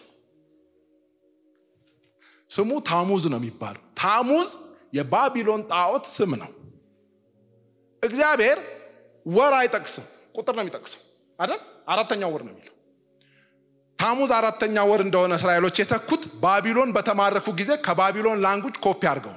ስሙ 2.49 2.71
ታሙዝ 2.87 3.23
ነው 3.31 3.39
የሚባለው። 3.41 3.83
ታሙዝ 3.99 4.49
የባቢሎን 4.97 5.61
ጣዖት 5.71 6.05
ስም 6.15 6.31
ነው። 6.41 6.51
እግዚአብሔር 8.03 8.57
ወር 9.25 9.53
አይጠቅስም፣ 9.59 10.05
ቁጥር 10.37 10.53
ነው 10.57 10.63
የሚጠቅሰው 10.63 11.01
አይደል? 11.39 11.59
አራተኛው 11.93 12.31
ወር 12.33 12.41
ነው 12.47 12.53
የሚለው። 12.53 12.75
ታሙዝ 13.99 14.31
አራተኛ 14.37 14.77
ወር 14.89 15.01
እንደሆነ 15.05 15.33
እስራኤሎች 15.39 15.75
የተኩት 15.81 16.23
ባቢሎን 16.43 16.89
በተማረኩ 16.95 17.47
ጊዜ 17.59 17.71
ከባቢሎን 17.85 18.41
language 18.45 18.77
copy 18.85 19.01
አድርገው 19.11 19.35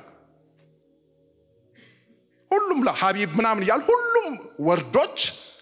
ሁሉም 2.51 2.81
ሀቢብ 3.01 3.31
ምናምን 3.39 3.63
እያሉ 3.65 3.81
ሁሉም 3.91 4.29
word 4.67 4.93
ኦች 4.93 5.19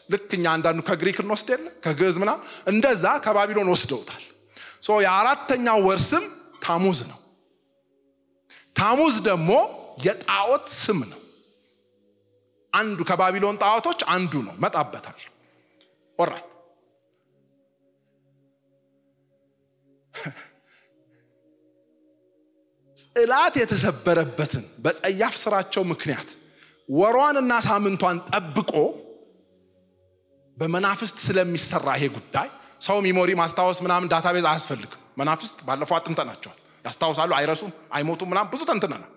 ልክ 0.08 0.30
እኛ 0.37 0.44
አንዳንዱ 0.54 0.80
ከግሪክ 0.88 1.18
እንወስድ 1.23 1.49
የለ 1.52 1.66
ከግዕዝ 1.84 2.16
ምናምን 2.23 2.42
እንደዛ 2.73 3.04
ከባቢሎን 3.25 3.70
ወስደውታል። 3.75 4.23
የአራተኛው 5.02 5.78
ወር 5.87 6.00
ስም 6.06 6.25
ታሙዝ 6.64 6.99
ነው። 7.11 7.18
ታሙዝ 8.76 9.14
ደግሞ 9.28 9.50
የጣዖት 10.04 10.66
ስም 10.76 10.99
ነው። 11.12 11.20
አንዱ 12.73 12.99
ከባቢሎን 13.11 13.56
ጣዖቶች 13.62 14.00
አንዱ 14.14 14.32
ነው። 14.46 14.54
መጣበታል። 14.64 15.20
Alright 16.18 16.50
ጽላት 22.96 23.54
የተሰበረበትን 23.61 24.64
በጸያፍ 24.84 25.34
ስራቸው 25.42 25.82
ምክንያት 25.92 26.28
ወሯንና 26.88 27.52
ሳምንቷን 27.66 28.18
ጠብቆ 28.30 28.73
በመናፍስት 30.56 31.16
ስለሚሰራ 31.26 31.87
ይሄ 31.96 32.04
ጉዳይ 32.16 32.49
ሰው 32.80 32.96
memory 33.04 33.30
ማስታወስ 33.40 33.78
ምናምን 33.84 34.11
database 34.12 34.46
አያስፈልግም። 34.50 35.00
መናፍስት 35.20 35.56
ባለፈው 35.66 35.96
አጥንተናቸዋል። 35.99 36.56
ያስታውሳሉ፣ 36.84 37.30
አይረሱም፣ 37.37 37.73
አይሞቱም 37.96 38.28
ምናምን 38.32 38.49
ብዙ 38.52 38.62
ተንትነናል። 38.70 39.11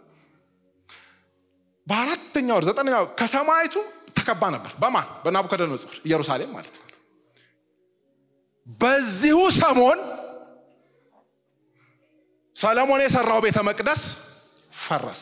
በአራተኛ 1.87 2.47
ወር 2.55 2.63
ዘጠነኛ 2.67 2.95
ከተማይቱ 3.19 3.75
ተከባ 4.17 4.43
ነበር። 4.55 4.71
በማን 4.81 5.07
በናቡከደነጾር 5.23 5.95
ኢየሩሳሌም 6.07 6.51
ማለት 6.55 6.75
ነው። 6.77 6.83
በዚሁ 8.79 9.37
ሰሞን 9.57 9.99
ሰለሞን 12.55 13.01
የሰራው 13.03 13.39
ቤተ 13.45 13.57
መቅደስ 13.67 14.01
ፈረሰ። 14.79 15.21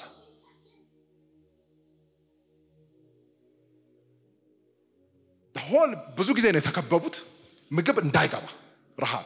whole 5.56 5.90
ብዙ 6.18 6.30
ጊዜ 6.38 6.46
ነው 6.54 6.60
የተከበቡት፣ 6.62 7.16
ምግብ 7.72 7.98
እንዳይገባ 8.04 8.46
ረሃብ። 8.98 9.26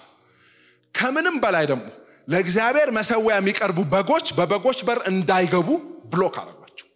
ከምንም 0.95 1.35
በላይ 1.43 1.65
ደግሞ 1.71 1.85
ለእግዚአብሔር 2.27 2.89
መሰዊያ 2.97 3.35
የሚቀርቡ 3.37 3.79
በጎች 3.93 4.27
በበጎች 4.37 4.79
በር 4.87 4.99
እንዳይገቡ 5.11 5.69
block 6.11 6.35
አረጓቸው። 6.41 6.87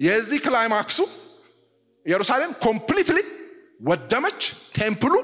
የዚህ 0.00 0.38
climax 0.44 0.85
ኡ 0.85 0.98
ኢየሩሳሌም 2.06 2.52
completely 2.64 3.18
ወደመች፣ 3.82 4.40
temple 4.76 5.04
ኡ 5.04 5.14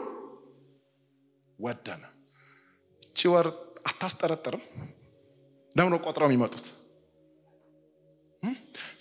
ወደመ። 1.58 2.02
እቺ 3.02 3.20
ወር 3.32 3.46
አታስጠረጥርም? 3.88 4.62
ለምን 5.76 5.94
ቆጥረው 6.04 6.28
የሚመጡት? 6.28 6.66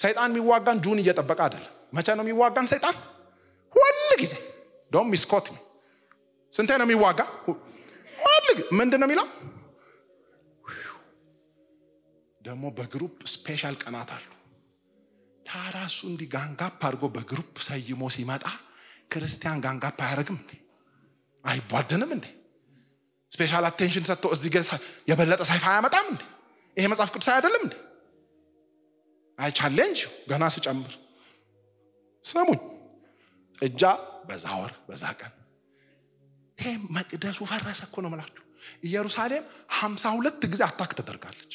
ሰይጣን 0.01 0.31
የሚዋጋን 0.31 0.77
June 0.83 0.99
እየጠበቀ 1.01 1.39
አይደለም። 1.45 1.73
መቼ 1.93 2.07
ነው 2.17 2.23
የሚዋጋን 2.25 2.67
ሰይጣን? 2.73 2.95
ሁል 3.73 3.91
ጊዜ 4.21 4.33
ደም 4.91 5.07
ሚስኮት 5.13 5.47
ነው። 5.53 5.61
ስንቴ 6.53 6.69
ነው 6.79 6.85
የሚዋጋ? 6.87 7.19
ሁል 8.19 8.47
ምንድን 8.79 8.99
ነው 9.01 9.07
የሚለው? 9.07 9.27
ደግሞ 12.41 12.63
በ 12.77 12.88
group 12.88 13.17
special 13.33 13.75
ቀናት 13.83 14.09
አሉ። 14.15 14.25
ታራሱ 15.45 15.97
እንዲህ 16.09 16.27
gang 16.33 16.65
up 16.65 16.81
አድርጎ 16.87 17.03
በ 17.15 17.26
group 17.26 17.55
ሰይሞ 17.61 18.01
ሲመጣ 18.15 18.45
ክርስቲያን 19.11 19.61
gang 19.65 19.88
up 19.88 19.99
አያደርግም 20.05 20.37
እንዴ? 20.41 20.51
አይቧድንም 21.43 22.11
እንዴ? 22.15 22.25
special 23.31 23.63
attention 23.65 24.05
ሰጥቶ 24.09 24.25
እዚህ 24.35 24.49
ጋ 24.53 24.57
የበለጠ 25.09 25.41
ሳይፋ 25.43 25.65
አያመጣም 25.71 26.07
እንዴ? 26.13 26.21
ይሄ 26.77 26.85
መጽሐፍ 26.87 27.09
ቅዱስ 27.15 27.29
አይደለም 27.29 27.61
እንዴ? 27.65 27.75
አይ 29.39 29.51
challenge 29.51 29.99
ገና 30.29 30.43
ስጨምር 30.55 30.93
ስሙኝ። 32.23 32.59
ጥጃ 33.59 33.83
በዛ 34.27 34.45
ወር 34.59 34.73
በዛ 34.87 35.03
ቀን 35.19 35.33
ይሄ 36.57 36.67
መቅደሱ 36.95 37.39
ፈረሰ 37.51 37.81
እኮ 37.87 37.95
ነው 38.03 38.09
የምላችሁ። 38.09 38.43
ኢየሩሳሌም 38.87 39.43
ሀምሳ 39.77 40.03
ሁለት 40.15 40.41
ጊዜ 40.51 40.61
attack 40.67 40.91
ተደርጋለች። 40.99 41.53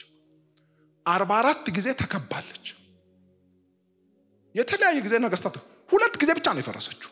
አርባ 1.07 1.33
አራት 1.41 1.67
ጊዜ 1.77 1.89
ተከባለች። 2.01 2.67
የተለያየ 4.55 4.99
ጊዜ 5.07 5.15
ነገስታት 5.25 5.57
ሁለት 5.91 6.15
ጊዜ 6.23 6.31
ብቻ 6.39 6.47
ነው 6.55 6.63
የፈረሰችው። 6.63 7.11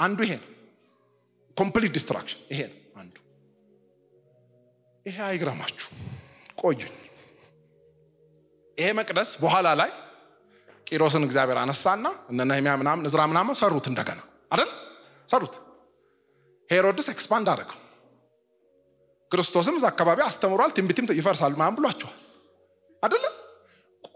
አንዱ 0.00 0.18
ይሄ 0.26 0.32
ነው፣ 0.40 0.48
complete 1.56 1.92
destruction 1.96 2.40
ይሄ 2.52 2.60
ነው 2.70 2.78
አንዱ። 3.00 3.16
ይሄ 5.06 5.16
አይግረማችሁ፣ 5.28 5.88
ቆዩኝ። 6.62 6.94
ይሄ 8.78 8.88
መቅደስ 8.98 9.30
በኋላ 9.42 9.68
ላይ 9.80 9.90
ቂሮስን 10.90 11.24
እግዚአብሔር 11.26 11.58
አነሳና 11.62 12.06
እነ 12.30 12.40
ነህምያ 12.50 12.72
ምናምን 12.80 13.04
እዝራ 13.08 13.20
ምናምን 13.30 13.54
ሰሩት፣ 13.60 13.86
እንደገና። 13.90 14.20
አይደል? 14.52 14.70
ሰሩት። 15.28 15.54
ሄሮድስ 16.70 17.06
expand 17.12 17.46
አደረገው። 17.52 17.78
ክርስቶስም 19.30 19.76
እዛ 19.78 19.86
አካባቢ 19.92 20.18
አስተምሯል፣ 20.26 20.70
ትንቢትም 20.76 21.06
ይፈርሳል 21.18 21.52
ምናምን 21.56 21.76
ብሏቸዋል። 21.78 22.18
አይደለ? 23.02 23.24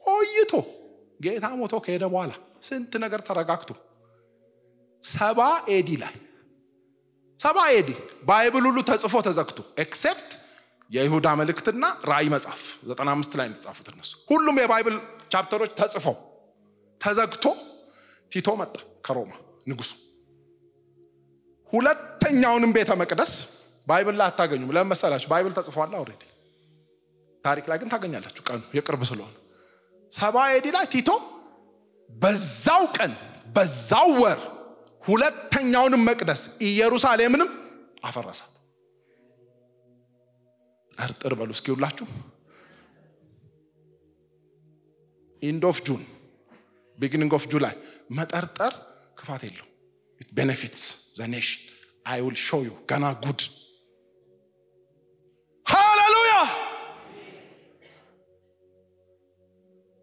ቆይቶ 0.04 0.52
ጌታ 1.20 1.46
ሞቶ 1.58 1.74
ከሄደ 1.84 2.04
በኋላ 2.12 2.32
ስንት 2.62 2.92
ነገር 3.04 3.20
ተረጋግቶ 3.28 3.70
ሰባ 5.02 5.40
AD 5.70 5.90
ላይ 6.02 6.14
ሰባ 7.40 7.58
AD 7.72 7.90
Bible 8.28 8.64
ሁሉ 8.68 8.78
ተጽፎ 8.90 9.14
ተዘግቶ 9.26 9.58
except 9.78 10.30
የይሁዳ 10.90 11.26
መልእክትና 11.40 11.84
ራእይ 12.10 12.28
መጽሐፍ 12.34 12.60
95 12.90 13.36
ላይ 13.38 13.46
የተጻፉት 13.48 13.86
እነሱ። 13.92 14.12
ሁሉም 14.30 14.56
የ 14.62 14.72
Bible 14.72 14.96
chapter 15.32 15.58
ኦች 15.58 15.72
ተጽፈው 15.80 16.16
ተዘግቶ 17.04 17.44
ቲቶ 18.32 18.48
መጣ 18.60 18.74
ከሮማ 19.06 19.32
ንጉሱ። 19.68 19.90
ሁለተኛውንም 21.72 22.72
ቤተ 22.76 22.90
መቅደስ 23.00 23.32
Bible 23.86 24.16
ላይ 24.20 24.26
አታገኙም። 24.30 24.70
ለምን 24.72 24.88
መሰላችሁ? 24.92 25.28
Bible 25.32 25.52
ተጽፏል 25.58 25.90
already 26.00 26.22
ታሪክ 27.44 27.64
ላይ 27.70 27.78
ግን 27.80 27.88
ታገኛላችሁ 27.92 28.42
ቀኑ 28.48 28.60
የቅርብ 28.76 29.02
ስለሆነ። 29.10 29.34
ሰባ 30.12 30.36
AD 30.52 30.66
ላይ 30.76 30.84
ቲቶ 30.92 31.10
በዛው 32.10 32.82
ቀን 32.96 33.12
በዛው 33.56 34.08
ወር 34.22 34.40
ሁለተኛውንም 35.02 36.02
መቅደስ 36.08 36.42
ኢየሩሳሌምንም 36.68 37.50
አፈረሳት። 38.04 38.50
ጠርጥር 40.98 41.32
በሉ 41.34 41.50
እስኪ 41.50 41.66
end 45.42 45.62
of 45.70 45.78
June 45.86 46.02
beginning 46.98 47.32
of 47.38 47.44
July 47.52 47.74
መጠርጠር 48.18 48.72
ክፋት 49.18 49.42
የለው 49.46 49.66
benefits 50.32 50.82
the 51.16 51.28
nation 51.32 51.60
I 52.06 52.20
will 52.26 52.36
show 52.46 52.60
you 52.66 52.72
ገና 52.90 53.04
ጉድ 53.24 53.42
ሃሌሉያ 55.66 56.34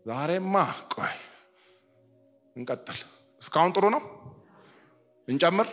ዛሬማ 0.06 0.56
ቆይ 0.94 1.16
እንቀጥል። 2.56 3.00
እስካሁን 3.42 3.72
ጥሩ 3.76 3.86
ነው? 3.94 4.02
እንጨምር 5.28 5.68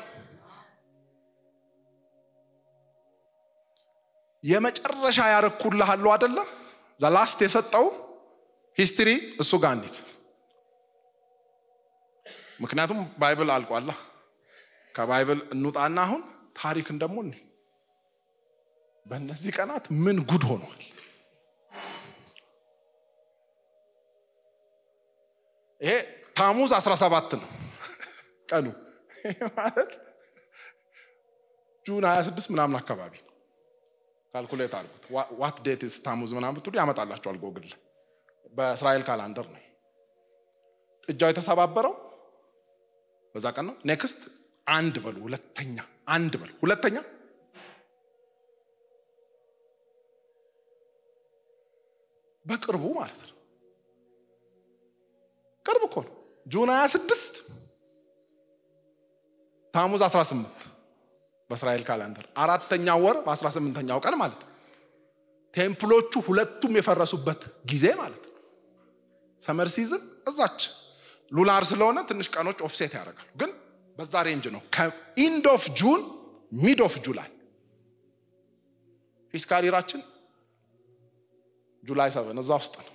የመጨረሻ 4.45 5.19
ያረኩልሃለሁ 5.33 6.11
አደለ 6.17 6.39
the 7.01 7.17
last 7.17 7.39
የሰጠው 7.45 7.87
history 8.77 9.09
እሱ 9.43 9.53
ጋር 9.63 9.73
እንሂድ 9.77 9.97
ምክንያቱም 12.59 13.01
Bible 13.19 13.51
አልቋላ። 13.51 13.91
ከ 14.95 15.08
Bible 15.08 15.41
እንውጣና 15.53 15.99
አሁን 16.01 16.23
ታሪክን 16.61 16.97
ደግሞ 17.03 17.17
እኔ 17.27 17.35
በእነዚህ 19.07 19.51
ቀናት 19.57 19.85
ምን 20.05 20.17
ጉድ 20.31 20.45
ሆኗል? 20.51 20.81
ይሄ 25.81 25.93
ታሙዝ 26.37 26.73
17 26.79 27.37
ነው 27.41 27.51
ቀኑ 28.51 28.67
ማለት 29.59 29.93
June 31.87 32.05
26 32.09 32.51
ምናምን 32.53 32.77
አካባቢ 32.77 33.15
ነው። 33.19 33.35
calculate 34.33 34.75
አድርጉት 34.75 35.05
what 35.41 35.57
dates 35.67 35.95
ታሙዝ 36.05 36.33
ምናምን 36.37 36.57
ብትሉ 36.59 36.75
ያመጣላቸዋል 36.81 37.39
ጎግል 37.45 37.69
በእስራኤል 38.55 39.03
calendar 39.09 39.47
ነው 39.49 39.63
ጥጃው 41.09 41.31
የተሰባበረው 41.33 41.95
በዛ 43.39 43.49
ቀን 43.57 43.67
ነው። 43.69 43.75
next 43.91 44.21
አንድ 44.67 44.95
በሉ 45.05 45.17
ሁለተኛ 45.27 45.77
አንድ 46.09 46.33
በሉ። 46.41 46.51
ሁለተኛ 46.63 46.97
በቅርቡ 52.47 52.85
ማለት 52.99 53.21
ነው። 53.23 53.35
ቅርብ 55.67 55.83
እኮ 55.89 55.97
ነው። 56.07 56.15
June 56.47 56.71
26 56.75 57.41
ታሙዝ 59.75 60.03
18 60.07 60.67
በእስራኤል 61.51 61.83
calendar። 61.89 62.27
አራተኛ 62.39 62.89
ወር 63.05 63.17
በ18ኛው 63.27 64.01
ቀን 64.05 64.15
ማለት 64.23 64.41
ነው። 64.43 64.55
temple 65.55 65.89
ኦቹ 65.89 66.13
ሁለቱም 66.27 66.73
የፈረሱበት 66.79 67.41
ጊዜ 67.71 67.87
ማለት 68.01 68.25
ነው። 68.27 68.35
summer 69.41 69.69
season 69.69 70.03
እዛች 70.29 70.61
lunar 71.33 71.63
ስለሆነ 71.71 71.99
ትንሽ 72.11 72.29
ቀኖች 72.35 72.59
offset 72.67 72.93
ያደርጋሉ 72.99 73.29
ግን 73.41 73.51
በዛ 73.97 74.15
range 74.27 74.47
ነው። 74.55 74.63
ከ 74.77 75.05
end 75.05 75.47
of 75.55 75.65
June 75.81 76.03
mid 76.59 76.81
of 76.87 76.95
July 77.07 77.29
fiscal 79.35 79.63
year 79.69 79.80
ኣችን 79.80 80.01
July 81.85 82.11
seven 82.15 82.39
እዛ 82.43 82.51
ውስጥ 82.61 82.75
ነው። 82.81 82.95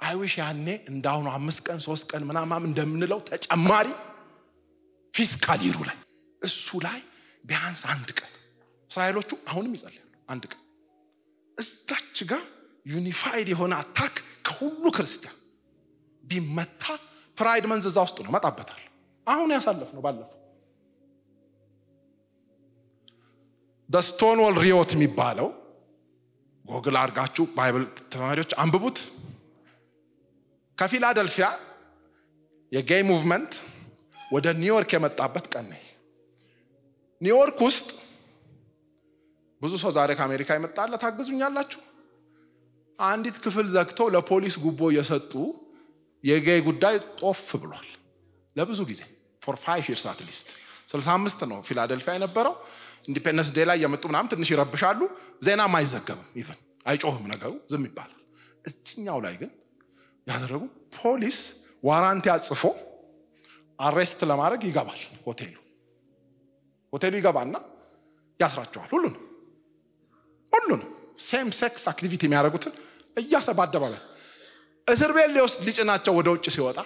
I 0.00 0.07
wish 0.07 0.34
ያኔ 0.40 0.66
እንዳሁኑ 0.90 1.26
አምስት 1.36 1.60
ቀን 1.66 1.78
ሶስት 1.86 2.04
ቀን 2.10 2.22
ምናማም 2.28 2.64
እንደምንለው 2.68 3.20
ተጨማሪ 3.30 3.88
fiscal 5.14 5.60
year 5.66 5.74
ኡ 5.74 5.78
ላይ 5.88 5.98
እሱ 6.42 6.78
ላይ 6.86 6.98
ቢያንስ 7.44 7.82
አንድ 7.92 8.08
ቀን 8.18 8.32
እስራኤሎቹ 8.90 9.30
አሁንም 9.50 9.72
ይጸልያሉ 9.76 10.08
አንድ 10.28 10.44
ቀን። 10.52 10.60
እዛች 11.58 12.18
ጋር 12.30 12.42
unified 12.86 13.48
የሆነ 13.52 13.72
attack 13.82 14.14
ከሁሉ 14.46 14.84
ክርስቲያን 14.96 15.36
ቢመታ 16.24 16.84
pride 17.36 17.64
month 17.70 17.84
እዛ 17.90 17.98
ውስጥ 18.06 18.18
ነው 18.24 18.32
መጣበታል 18.36 18.82
አሁን 19.26 19.50
ያሳለፍ 19.54 19.90
ነው 19.96 20.02
ባለፈው 20.04 20.36
በ 23.88 24.00
Stonewall 24.00 24.56
riot 24.64 24.90
የሚባለው 24.94 25.48
ጎግል 26.64 26.96
አድርጋችሁ 27.00 27.44
Bible 27.56 27.84
ተማሪዎች 28.12 28.52
አንብቡት። 28.62 28.98
ከፊላደልፊያ 30.78 31.46
የ 32.72 32.84
gay 32.84 33.02
movement 33.08 33.52
ወደ 34.32 34.46
ኒውዮርክ 34.60 34.90
የመጣበት 34.94 35.46
ቀን 35.52 35.66
ነው። 35.72 35.80
ኒውዮርክ 37.20 37.58
ውስጥ 37.68 37.88
ብዙ 39.62 39.72
ሰው 39.82 39.90
ዛሬ 39.96 40.10
ከአሜሪካ 40.18 40.50
የመጣ 40.56 40.80
አለ 40.80 40.92
ታግዙኛላችሁ። 41.02 41.80
አንዲት 42.98 43.36
ክፍል 43.44 43.66
ዘግተው 43.74 44.08
ለፖሊስ 44.14 44.56
ጉቦ 44.64 44.80
እየሰጡ 44.92 45.32
የ 46.24 46.38
gay 46.38 46.60
ጉዳይ 46.68 46.94
ጦፍ 47.20 47.48
ብሏል። 47.62 47.88
ለብዙ 48.56 48.80
ጊዜ 48.90 49.02
four 49.42 49.56
five 49.64 49.86
years 49.92 50.04
at 50.10 50.21
least 50.21 50.48
65 50.90 51.46
ነው 51.50 51.58
ፊላደልፊያ 51.68 52.12
የነበረው። 52.16 52.54
Independence 53.08 53.48
Day 53.56 53.64
ላይ 53.70 53.78
የመጡ 53.84 54.02
ምናምን 54.10 54.28
ትንሽ 54.32 54.48
ይረብሻሉ። 54.52 55.00
ዜናም 55.46 55.74
አይዘገብም 55.78 56.28
ያን 56.40 56.58
አይጮህም 56.86 57.24
ነገሩ 57.32 57.52
ዝም 57.72 57.84
ይባላል። 57.88 58.16
እዚኛው 58.64 59.18
ላይ 59.24 59.34
ግን 59.40 59.50
ያደረጉ 60.26 60.62
ፖሊስ 60.96 61.38
warranty 61.84 62.26
አጽፎ 62.34 62.62
arrest 63.78 64.20
ለማድረግ 64.30 64.62
ይገባል 64.68 65.00
ሆቴሉ። 65.26 65.56
ሆቴሉ 66.92 67.14
ይገባና 67.20 67.54
ያስራቸዋል 68.40 68.88
ሁሉንም። 68.92 69.16
ሁሉንም 70.52 70.82
same 71.20 71.48
sex 71.58 71.84
activity 71.90 72.22
የሚያደርጉትን 72.26 72.74
እያሰረ 73.16 73.48
በአደባባይ 73.58 74.00
እስር 74.90 75.10
ቤት 75.16 75.30
ሊወስድ 75.34 75.60
ሊጭናቸው 75.66 76.12
ወደ 76.18 76.28
ውጭ 76.34 76.46
ሲወጣ 76.54 76.78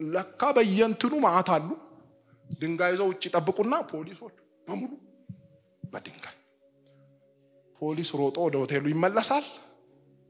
ለካ 0.00 0.42
በየንትኑ 0.56 1.12
መዓት 1.24 1.48
አሉ። 1.54 1.68
ድንጋይ 2.54 2.90
ይዘው 2.94 3.08
ውጭ 3.10 3.22
ይጠብቁና 3.28 3.74
ፖሊሶቹ 3.90 4.36
በሙሉ 4.66 4.90
በድንጋይ 5.84 6.36
ፖሊስ 7.80 8.10
ሮጦ 8.18 8.36
ወደ 8.46 8.56
ሆቴሉ 8.62 8.84
ይመለሳል። 8.92 9.46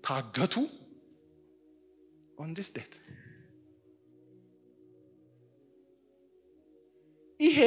ታገቱ። 0.05 0.55
on 2.39 2.51
that 2.57 2.93
ይሄ 7.41 7.59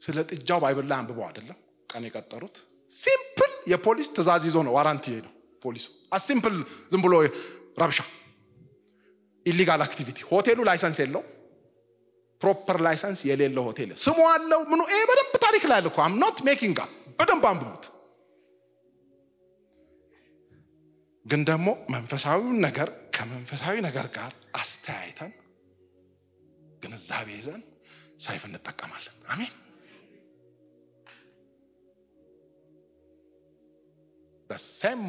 ስለ 0.00 0.18
ጥጃው 0.30 0.58
Bible 0.62 0.86
ላይ 0.90 0.96
አንብበው 1.00 1.24
አይደለም 1.28 1.58
ቀን 1.90 2.02
የቀጠሩት። 2.08 2.56
simple 2.90 3.52
የፖሊስ 3.72 4.08
ትእዛዝ 4.16 4.42
ይዞ 4.48 4.58
ነው 4.66 4.72
warranty 4.76 5.06
ነው 5.26 5.32
ፖሊሱ 5.62 5.86
a 6.12 6.18
simple 6.18 6.56
ዝም 6.92 7.02
ብሎ 7.04 7.14
ረብሻ. 7.82 7.98
illegal 9.46 9.80
activity 9.86 10.18
ሆቴሉ 10.30 10.58
license 10.68 10.98
የለው። 11.02 11.22
proper 12.40 12.78
license 12.86 13.20
የሌለው 13.28 13.64
ሆቴል 13.68 13.90
ስሙ 14.04 14.18
አለው። 14.32 14.60
ምኑ? 14.70 14.80
ይሄ 14.92 15.02
በደንብ 15.10 15.34
ታሪክ 15.46 15.64
ላይ 15.70 15.80
እኮ። 15.82 15.98
I'm 16.06 16.14
not 16.22 16.38
making 16.48 16.78
up 16.84 16.90
በደንብ 17.18 17.44
አንብቡት። 17.50 17.84
ግን 21.26 21.40
ደግሞ 21.44 21.66
መንፈሳዊውን 21.94 22.58
ነገር 22.66 22.88
ከመንፈሳዊ 23.16 23.74
ነገር 23.88 24.06
ጋር 24.16 24.30
አስተያይተን 24.54 25.32
ግንዛቤ 26.82 27.28
ይዘን 27.38 27.62
ሰይፍ 28.20 28.42
እንጠቀማለን። 28.48 29.16
አሜን። 29.32 29.52
The 34.50 34.58
same 34.80 35.04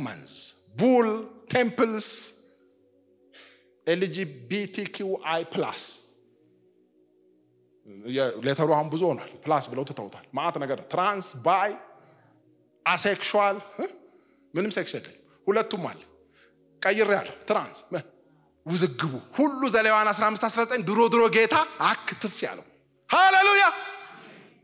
bull 0.74 1.10
temples 1.50 2.08
LGBTQI 3.88 5.44
plus 5.54 5.84
ሌተሩ 8.46 8.70
አሁን 8.76 8.88
ብዙ 8.94 9.02
ሆኗል። 9.10 9.32
ፕላስ 9.44 9.66
ብለው 9.72 9.84
ትተውታል። 9.90 10.26
ማአት 10.38 10.56
ነገር 10.64 10.80
ትራንስ 10.92 11.28
ባይ 11.46 11.72
አሴክሹዋል 12.86 13.58
ምንም 14.54 14.72
ሴክስ 14.76 14.94
የለኝ 14.96 15.16
ሁለቱም 15.48 15.84
አለ። 15.90 16.00
ቀይር 16.82 17.10
ያለው 17.16 17.36
ትራንስ 17.50 17.80
ውዝግቡ። 18.66 19.14
ሁሉ 19.38 19.62
ዘሌዋን 19.76 20.08
15 20.12 20.46
19 20.48 20.86
ድሮ 20.90 21.00
ድሮ 21.14 21.24
ጌታ 21.36 21.56
አክትፍ 21.90 22.38
ያለው። 22.48 22.66
ሃሌሉያ! 23.10 23.64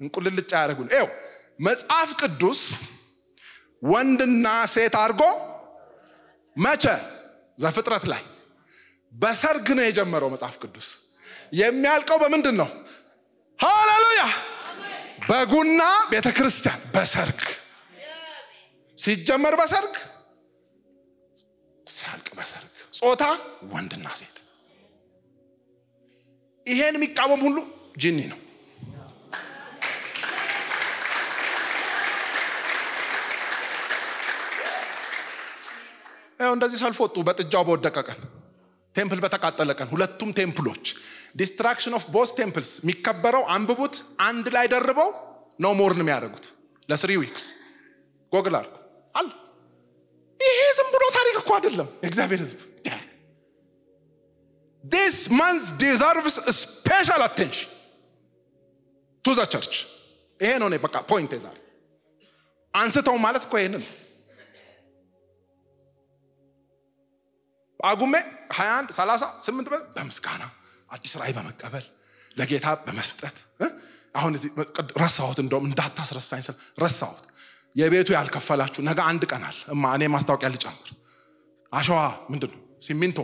እንቁልልጫ 0.02 0.52
ያደረጉን 0.62 0.90
ው 0.98 1.08
መጽሐፍ 1.68 2.10
ቅዱስ 2.22 2.62
ወንድና 3.84 4.46
ሴት 4.74 4.96
አድርጎ 5.02 5.24
መቼ? 6.58 6.86
ዘፍጥረት 7.60 8.06
ላይ። 8.12 8.24
በሰርግ 9.14 9.68
ነው 9.78 9.84
የጀመረው 9.86 10.30
መጽሐፍ 10.34 10.56
ቅዱስ። 10.64 10.88
የሚያልቀው 11.54 12.18
በምንድን 12.24 12.56
ነው? 12.62 12.70
ሃሌሉያ! 13.60 14.22
በጉና 15.30 15.82
ቤተ 16.12 16.28
ክርስቲያን 16.38 16.82
በሰርግ። 16.94 17.42
ሲጀመር 18.98 19.54
በሰርግ 19.60 19.96
ሲያልቅ 21.88 22.28
በሰርግ። 22.38 22.70
ጾታ 23.00 23.24
ወንድና 23.74 24.08
ሴት። 24.20 24.38
ይሄን 26.66 26.96
የሚቃወም 26.98 27.42
ሁሉ 27.46 27.58
ጂኒ 27.98 28.20
ነው 28.32 28.40
ይኸው 36.40 36.54
እንደዚህ 36.56 36.80
ሰልፍ 36.82 36.98
ወጡ። 37.04 37.16
በጥጃው 37.28 37.64
በወደቀ 37.68 37.98
ቀን 38.08 38.20
temple 38.96 39.20
በተቃጠለ 39.24 39.72
ቀን 39.80 39.88
ሁለቱም 39.94 40.30
temple 40.38 40.66
ኦች 40.66 40.86
destruction 41.36 41.94
of 41.98 42.04
both 42.14 42.30
temples 42.38 42.70
የሚከበረው 42.82 43.44
አንብቡት 43.56 43.96
አንድ 44.28 44.46
ላይ 44.56 44.66
ደርበው 44.74 45.10
ነው 45.60 45.72
mourn 45.80 46.02
የሚያደርጉት። 46.04 46.46
ለ 46.90 46.96
three 46.96 47.12
weeks 47.22 47.46
Google 48.32 48.56
አርጉ 48.60 48.74
አለ። 49.16 49.30
ይሄ 50.40 50.60
ዝም 50.78 50.90
ብሎ 50.96 51.04
ታሪክ 51.18 51.36
እኮ 51.42 51.52
አይደለም። 51.58 51.90
የእግዚአብሔር 52.04 52.42
ህዝብ 52.44 52.60
this 54.84 55.18
month 55.40 55.64
deserves 55.80 56.36
special 56.58 57.22
attention 57.26 57.70
to 59.24 59.34
the 59.34 59.46
church። 59.54 59.74
ይሄ 60.40 60.52
ነው 60.62 60.70
በቃ 60.86 60.96
point 61.10 61.32
ዛሬ። 61.44 61.58
አንስተው 62.74 63.16
ማለት 63.26 63.44
እኮ 63.48 63.54
ይህንን 63.60 63.84
ጳጉሜ 67.80 68.16
21 68.52 68.94
30 68.96 69.28
8 69.48 69.96
በምስጋና 69.96 70.44
አዲስ 70.90 71.14
ራእይ 71.20 71.34
በመቀበል 71.38 71.86
ለጌታ 72.38 72.68
በመስጠት 72.86 73.36
አሁን 74.16 74.34
እዚህ 74.38 74.52
ረሳሁት 75.02 75.40
እንደውም 75.44 75.66
እንዳታስረሳኝ 75.70 76.42
ስል 76.46 76.56
ረሳሁት። 76.84 77.24
የቤቱ 77.76 78.10
ያልከፈላችሁ 78.16 78.82
ነገ 78.88 79.00
አንድ 79.10 79.24
ቀናል 79.32 79.58
እማ 79.74 79.84
እኔ 79.98 80.04
ማስታወቂያ 80.14 80.50
ልጨምር። 80.54 80.88
አሸዋ 81.72 82.00
ምንድን 82.32 82.54
ሲሚንቶ 82.86 83.20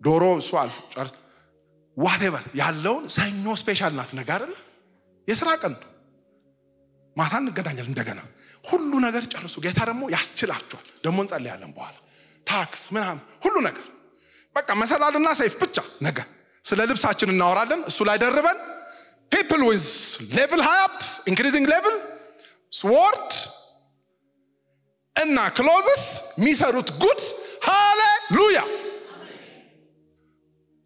ዶሮ 0.00 0.24
እሱ 0.40 0.50
አልፎ 0.60 0.76
ጨርስ 0.94 1.14
ዋቴቨር 1.96 2.44
ያለውን 2.60 3.04
ሰኞ 3.14 3.54
ስፔሻል 3.60 3.92
ናት። 3.98 4.10
ነገ 4.18 4.28
አይደለ? 4.36 4.52
የስራ 5.28 5.48
ቀን 5.62 5.74
ማታ 7.16 7.32
እንገናኛል 7.42 7.86
እንደገና። 7.90 8.20
ሁሉ 8.64 8.92
ነገር 9.06 9.22
ጨርሱ። 9.32 9.54
ጌታ 9.64 9.78
ደግሞ 9.90 10.02
ያስችላችኋል። 10.14 10.86
ደግሞ 11.04 11.18
እንጸልያለን 11.24 11.72
በኋላ 11.76 11.96
ታክስ 12.46 12.82
ምናምን 12.94 13.20
ሁሉ 13.44 13.56
ነገር። 13.68 13.86
በቃ 14.56 14.68
መሰላልና 14.80 15.28
ሰይፍ 15.40 15.54
ብቻ 15.62 15.76
ነገ። 16.02 16.18
ስለ 16.64 16.80
ልብሳችን 16.90 17.32
እናወራለን። 17.34 17.80
እሱ 17.90 17.98
ላይ 18.08 18.16
ደርበን 18.22 18.58
ፒፕል 19.32 19.62
ዊዝ 19.68 19.84
ሌቭል 20.36 20.62
ሃያፕ 20.68 20.96
ኢንክሪዚንግ 21.30 21.66
ሌቭል 21.72 21.96
ስዎርድ 22.72 23.30
እና 25.16 25.38
ክሎዝስ 25.56 26.02
የሚሰሩት 26.38 26.90
ጉድ። 27.02 27.20
ሃሌሉያ! 27.66 28.60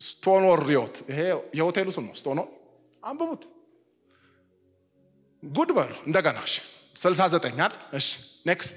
Stonewall 0.01 0.61
riot 0.69 0.97
ይሄ 1.11 1.19
የሆቴሉ 1.59 1.89
ስም 1.97 2.05
ነው 2.09 2.15
Stonewall 2.21 2.47
አንብቡት። 3.03 3.43
ጉድ 5.43 5.71
በሉ። 5.77 5.93
እንደገና 6.07 6.39
እሺ 6.47 6.55
69 6.97 7.47
አይደል? 7.57 7.73
እሺ 7.99 8.09
next 8.47 8.77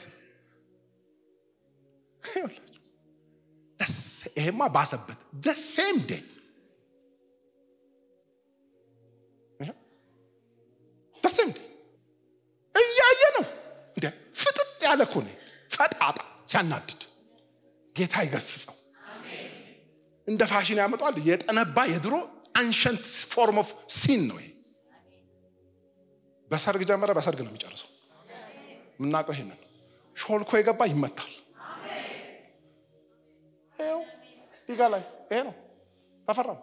ይሄማ 4.38 4.62
ባሰበት 4.76 5.20
day 5.44 5.58
same 5.68 5.98
day 6.10 6.24
እያየ 12.76 13.24
ነው 13.36 13.46
እንደ 13.98 14.06
ፍጥጥ 14.42 14.70
ያለ 14.86 15.02
እኮ 15.08 15.16
ነው። 15.26 15.34
ፈጣጣ 15.70 16.18
ሲያናድድ 16.52 17.02
ጌታ 17.96 18.16
ይገስጸው። 18.26 18.76
እንደ 20.28 20.42
ፋሽን 20.52 20.80
ያመጣል 20.84 21.16
የጠነባ 21.30 21.78
የድሮ 21.92 22.16
አንሸንት 22.60 23.04
ፎርም 23.32 23.58
ኦፍ 23.62 23.70
ሲን 23.98 24.22
ነው 24.30 24.38
በሰርግ 26.52 26.82
ጀመረ 26.90 27.12
በሰርግ 27.18 27.40
ነው 27.46 27.52
የሚጨርሰው። 27.52 27.90
የምናውቀው 29.00 29.34
ይሄንን። 29.36 29.60
ሾልኮ 30.16 30.52
የገባ 30.58 30.82
ይመታል 30.92 31.34
ይኸው 33.80 34.00
ዲጋ 34.70 34.82
ላይ 34.94 35.02
ይሄ 35.32 35.40
ነው። 35.48 35.56
ተፈረመ 36.28 36.58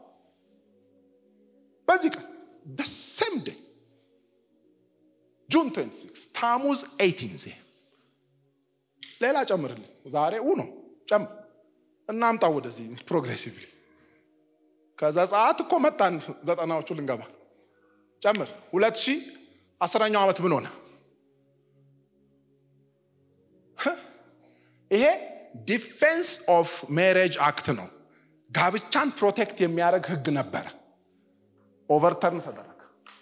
በዚህ 1.88 2.10
ቀን 2.14 2.24
በሴም 2.76 3.34
ዴይ 3.46 3.58
June 5.48 5.68
26 5.74 6.26
ታሙዝ 6.36 6.80
18 7.00 7.44
ይሄ 7.44 7.56
ሌላ 9.20 9.36
ጨምርልኝ። 9.50 9.84
ዛሬ 10.14 10.34
ኡ 10.42 10.56
ነው 10.60 10.68
ጨምር። 11.08 11.30
እናምጣው 12.08 12.52
ወደዚህ 12.56 12.86
progressively 13.08 13.64
ከዛ 14.98 15.18
እኮ 15.62 15.72
መጣን 15.84 16.14
ዘጠናዎቹ 16.48 16.88
ልንገባ። 16.98 17.22
ጨምር። 18.22 18.48
ሁለት 18.72 18.96
ሺህ 19.04 19.20
አስረኛው 19.80 20.20
ዓመት 20.24 20.38
ምን 20.44 20.52
ሆነ? 20.56 20.66
ይሄ 24.90 25.04
Defense 25.64 26.28
of 26.50 26.70
Marriage 26.96 27.34
Act 27.46 27.66
ነው። 27.78 27.88
ጋብቻን 28.50 29.08
protect 29.18 29.58
የሚያደርግ 29.62 30.04
ህግ 30.12 30.26
ነበረ። 30.38 30.66
overturn 31.88 32.40
ተደረገ። 32.46 32.80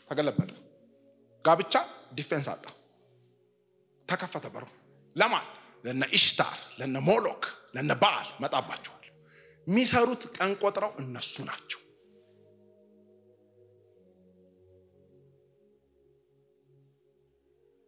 ተገለበጠ። 0.09 0.51
ጋብቻ 1.45 1.75
defense 2.15 2.47
አጣ። 2.53 2.65
ተከፈተ 4.09 4.47
በሩ። 4.55 4.65
ለማን? 5.17 5.47
ለነ 5.85 6.03
ኢሽታር 6.17 6.57
ለነ 6.79 6.97
ሞሎክ 7.07 7.43
ለነ 7.75 7.91
በዓል 8.03 8.29
መጣባቸዋል። 8.43 8.99
የሚሰሩት 9.67 10.23
ቀን 10.37 10.51
ቆጥረው 10.63 10.93
እነሱ 11.03 11.35
ናቸው። 11.49 11.81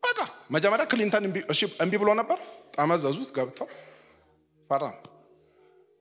በቃ 0.02 0.18
መጀመሪያ 0.50 0.84
ክሊንተን 0.90 1.24
እንቢ 1.82 1.94
ብሎ 2.02 2.10
ነበር። 2.20 2.38
ጠመዘዙት 2.74 3.30
ገብተው 3.36 3.68
ፈራ። 4.70 4.84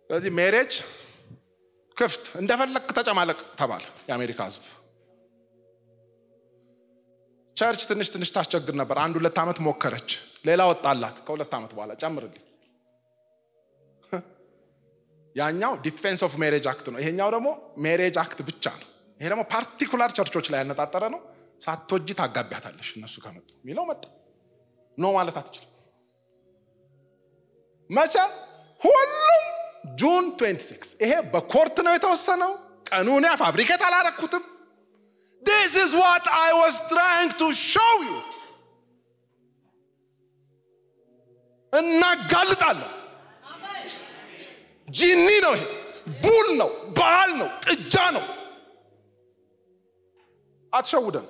ስለዚህ 0.10 0.32
marriage 0.38 0.72
ክፍት 1.98 2.24
እንደፈለግ 2.36 2.86
ተጨማለቅ 2.98 3.40
ተባለ። 3.60 3.84
የአሜሪካ 4.10 4.40
ህዝብ 4.48 4.64
church 7.58 7.82
ትንሽ 7.90 8.08
ትንሽ 8.14 8.30
ታስቸግር 8.36 8.76
ነበር። 8.82 8.98
አንድ 9.02 9.16
ሁለት 9.20 9.38
ዓመት 9.42 9.58
ሞከረች። 9.66 10.10
ሌላ 10.46 10.62
ወጣላት። 10.70 11.18
ከሁለት 11.26 11.52
ዓመት 11.58 11.72
በኋላ 11.76 11.94
ጨምርልኝ። 12.02 12.44
ያኛው 15.36 15.74
Defense 15.86 16.22
of 16.26 16.34
Marriage 16.42 16.66
Act 16.72 16.88
ነው። 16.94 17.00
ይሄኛው 17.02 17.30
ደግሞ 17.36 17.50
Marriage 17.86 18.16
Act 18.24 18.40
ብቻ 18.50 18.66
ነው። 18.82 18.88
ይሄ 19.20 19.28
ደግሞ 19.30 19.44
particular 19.54 20.12
church 20.18 20.36
ኦች 20.36 20.48
ላይ 20.52 20.60
ያነጣጠረ 20.62 21.04
ነው። 21.14 21.22
ሳትወጂ 21.62 22.10
ታጋቢያቸዋለሽ 22.20 22.90
እነሱ 22.98 23.16
ከመጡ 23.24 23.50
የሚለው 23.60 23.86
መጣ። 23.90 24.04
No 24.98 25.12
ማለት 25.16 25.36
አትችልም። 25.42 25.70
መቼ 27.90 28.16
ሁሉም 28.84 29.44
June 30.02 30.26
26 30.40 30.96
ይሄ 31.04 31.14
በ 31.34 31.47
court 31.47 31.78
ነው 31.86 31.94
የተወሰነው። 31.96 32.52
ቀኑ 32.90 33.08
እኔ 33.20 33.28
fabricate 33.42 33.82
አላረኩትም። 33.88 34.44
This 35.42 35.74
is 35.84 35.94
what 36.02 36.26
I 36.38 36.52
was 36.60 36.78
trying 36.90 37.32
to 37.40 37.44
show 37.64 37.96
you። 38.04 38.12
እናጋልጣለን። 41.74 42.92
ጂኒ 44.88 45.28
ነው 45.46 45.54
ይሄ፣ 45.56 45.64
bull 46.24 46.48
ነው፣ 46.60 46.70
በዓል 46.98 47.32
ነው፣ 47.40 47.50
ጥጃ 47.66 47.96
ነው። 48.16 48.26
አትሸውደን። 50.74 51.26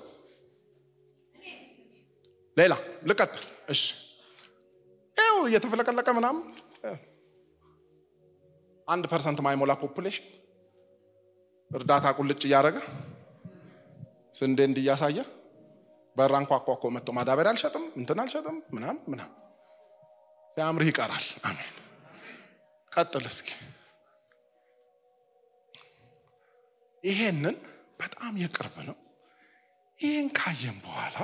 ሌላ 2.57 2.73
ልቀጥል። 3.09 3.43
እሺ 3.69 3.81
ይኸው 5.15 5.37
እየተፈለቀለቀ 5.47 6.07
ምናምን 6.13 6.43
አንድ 8.87 9.05
ፐርሰንት 9.11 9.39
ማይሞላ 9.45 9.73
ፖፑሌሽን 9.81 10.25
እርዳታ 11.71 12.05
ቁልጭ 12.17 12.41
እያደረገ 12.47 12.77
ስንዴ 14.35 14.59
እንዲያሳየ 14.67 15.19
በራ 16.15 16.33
እንኳኳ 16.41 16.65
እኮ 16.75 16.85
መጥቶ 16.95 17.09
ማዳበሪያ 17.17 17.51
አልሸጥም 17.53 17.85
እንትን 17.99 18.19
አልሸጥም 18.23 18.57
ምናም 18.75 18.97
ምናም 19.11 19.31
ሲያምርህ 20.57 20.89
ይቀራል። 20.91 21.25
አሜን። 21.49 21.71
ቀጥል 22.91 23.25
እስኪ። 23.29 23.47
ይሄንን 27.03 27.55
በጣም 27.99 28.33
የቅርብ 28.41 28.75
ነው። 28.89 28.97
ይህን 29.97 30.27
ካየን 30.37 30.77
በኋላ 30.83 31.17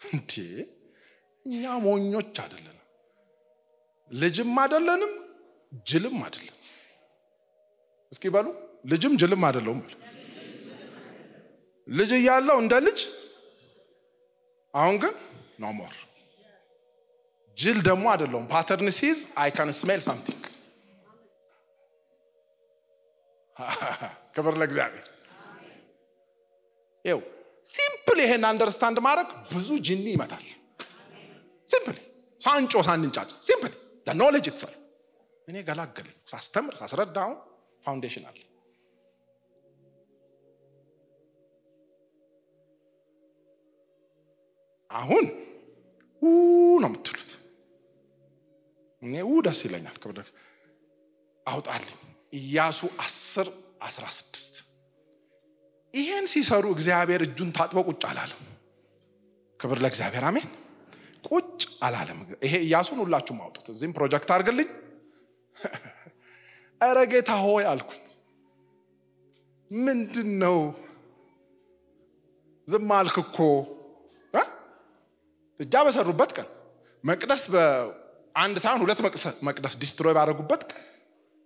እንዴ 0.00 0.32
እኛ 1.46 1.64
ሞኞች 1.84 2.36
አይደለንም፣ 2.42 2.78
ልጅም 4.10 4.54
አይደለንም፣ 4.62 5.12
ጅልም 5.86 6.16
አይደለም። 6.24 6.56
እስኪ 8.12 8.24
በሉ 8.34 8.46
ልጅም 8.84 9.14
ጅልም 9.20 9.42
አይደለሁም 9.48 9.80
ልጅ 11.86 12.10
እያለሁ 12.18 12.56
እንደ 12.62 12.74
ልጅ፣ 12.86 12.98
አሁን 14.74 14.96
ግን 15.02 15.14
no 15.60 15.72
more። 15.78 15.94
ጅል 17.58 17.78
ደግሞ 17.88 18.04
አይደለሁም። 18.12 18.46
Pattern 18.52 18.88
sees 18.98 19.18
I 19.42 19.50
can 19.56 19.70
smell 19.78 20.00
something። 20.06 20.42
ክብር 24.34 24.54
ለእግዚአብሔር። 24.60 25.06
ይው 27.04 27.20
ሲምፕል 27.66 28.18
ይሄን 28.24 28.44
አንደርስታንድ 28.48 28.98
ማድረግ 29.06 29.28
ብዙ 29.52 29.68
ጅኒ 29.86 30.06
ይመታል። 30.14 30.44
ሲምፕል 31.68 31.98
ሳንጮ 32.40 32.72
ሳንንጫጭ 32.88 33.30
ሲምፕል 33.46 33.72
ኖሌጅ 34.16 34.46
ይትሰል 34.48 34.72
እኔ 35.48 35.56
ገላገለኝ 35.68 36.16
ሳስተምር 36.32 36.74
ሳስረዳ 36.80 37.16
አሁን 37.24 37.38
ፋውንዴሽን 37.82 38.24
አለ። 38.30 38.40
አሁን 44.90 45.24
ው 46.22 46.30
ነው 46.82 46.90
የምትሉት። 46.90 47.30
እኔ 49.02 49.14
ው 49.28 49.36
ደስ 49.46 49.60
ይለኛል። 49.66 49.96
ክብር 50.02 50.18
አውጣልኝ። 51.46 51.96
ኢያሱ 52.38 52.80
10 53.00 53.48
16 53.86 54.60
ይሄን 55.94 56.26
ሲሰሩ 56.32 56.64
እግዚአብሔር 56.74 57.22
እጁን 57.26 57.50
ታጥቦ 57.56 57.78
ቁጭ 57.88 58.02
አላለም። 58.10 58.42
ክብር 59.60 59.78
ለእግዚአብሔር 59.82 60.24
አሜን። 60.28 60.46
ቁጭ 61.28 61.58
አላለም። 61.86 62.20
ይሄ 62.44 62.54
ኢያሱን 62.66 62.98
ሁላችሁም 63.02 63.40
አውጡት። 63.44 63.66
እዚህም 63.74 63.92
ፕሮጀክት 63.96 64.30
አድርግልኝ። 64.34 64.70
እረ 66.80 66.98
ጌታ 67.10 67.30
ሆይ 67.42 67.64
አልኩኝ። 67.70 67.98
ምንድን 69.70 70.30
ነው 70.42 70.56
ዝም 72.68 72.90
አልክ 72.96 73.16
እኮ 73.22 73.38
ጥጃ 75.60 75.74
በሰሩበት 75.86 76.30
ቀን 76.36 76.48
መቅደስ 77.04 77.42
በአንድ 77.52 78.56
ሳይሆን 78.62 78.80
ሁለት 78.82 79.00
መቅደስ 79.48 79.74
ዲስትሮይ 79.82 80.14
ባደረጉበት 80.16 80.62
ቀን 80.70 80.80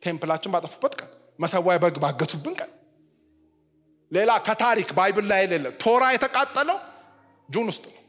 ቴምፕላችን 0.02 0.52
ባጠፉበት 0.54 0.94
ቀን 1.00 1.08
መሰዋይ 1.38 1.78
በግ 1.82 1.96
ባገቱብን 2.04 2.54
ቀን 2.60 2.70
ሌላ 4.12 4.32
ከታሪክ 4.46 4.88
ባይብል 4.98 5.26
ላይ 5.30 5.40
የሌለ 5.44 5.66
ቶራ 5.82 6.04
የተቃጠለው 6.14 6.78
ጁን 7.48 7.68
ውስጥ 7.72 7.84
ነው። 7.88 8.02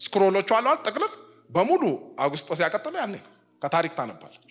ስክሮሎቹ 0.00 0.50
አለዋል 0.58 0.78
ጠቅልል 0.86 1.12
በሙሉ 1.50 1.82
አውግስጦስ 2.18 2.60
ያቀጠለው 2.64 3.00
ያኔ 3.02 3.14
ከታሪክ 3.62 3.92
ታነባለች። 3.98 4.41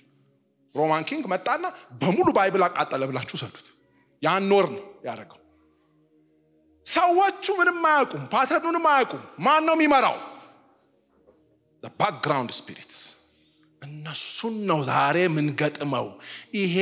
ሮማን 0.76 1.04
ኪንግ 1.10 1.24
መጣና 1.32 1.64
በሙሉ 2.02 2.28
ባይብል 2.38 2.64
አቃጠለ 2.68 3.04
ብላችሁ 3.10 3.38
ሰዱት። 3.42 3.68
ያን 4.24 4.44
ኖር 4.52 4.66
ነው 4.74 4.84
ያደረገው። 5.08 5.38
ሰዎቹ 6.86 7.46
ምንም 7.60 7.80
አያውቁም፣ 7.90 8.24
pattern 8.34 8.62
ኡንም 8.62 8.86
አያውቁም። 8.92 9.24
ማን 9.46 9.64
ነው 9.68 9.76
የሚመራው? 9.78 10.18
Background 12.00 12.52
spirits 12.58 13.00
እነሱን 13.82 14.56
ነው 14.70 14.80
ዛሬ 14.88 15.18
የምንገጥመው። 15.24 16.08
ይሄ 16.58 16.76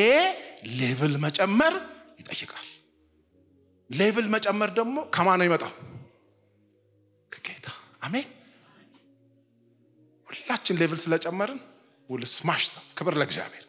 level 0.79 1.13
መጨመር 1.25 1.73
ይጠይቃል። 2.19 2.67
level 3.89 4.27
መጨመር 4.35 4.69
ደግሞ 4.79 4.97
ከማን 5.15 5.39
ነው 5.39 5.47
ይመጣው? 5.47 5.71
ከጌታ 7.31 7.67
አሜን። 8.01 8.27
ሁላችን 10.27 10.79
level 10.81 10.99
ስለጨመርን 11.03 11.59
we'll 12.09 12.23
smash 12.33 12.63
ክብር 12.97 13.13
ለእግዚአብሔር። 13.19 13.65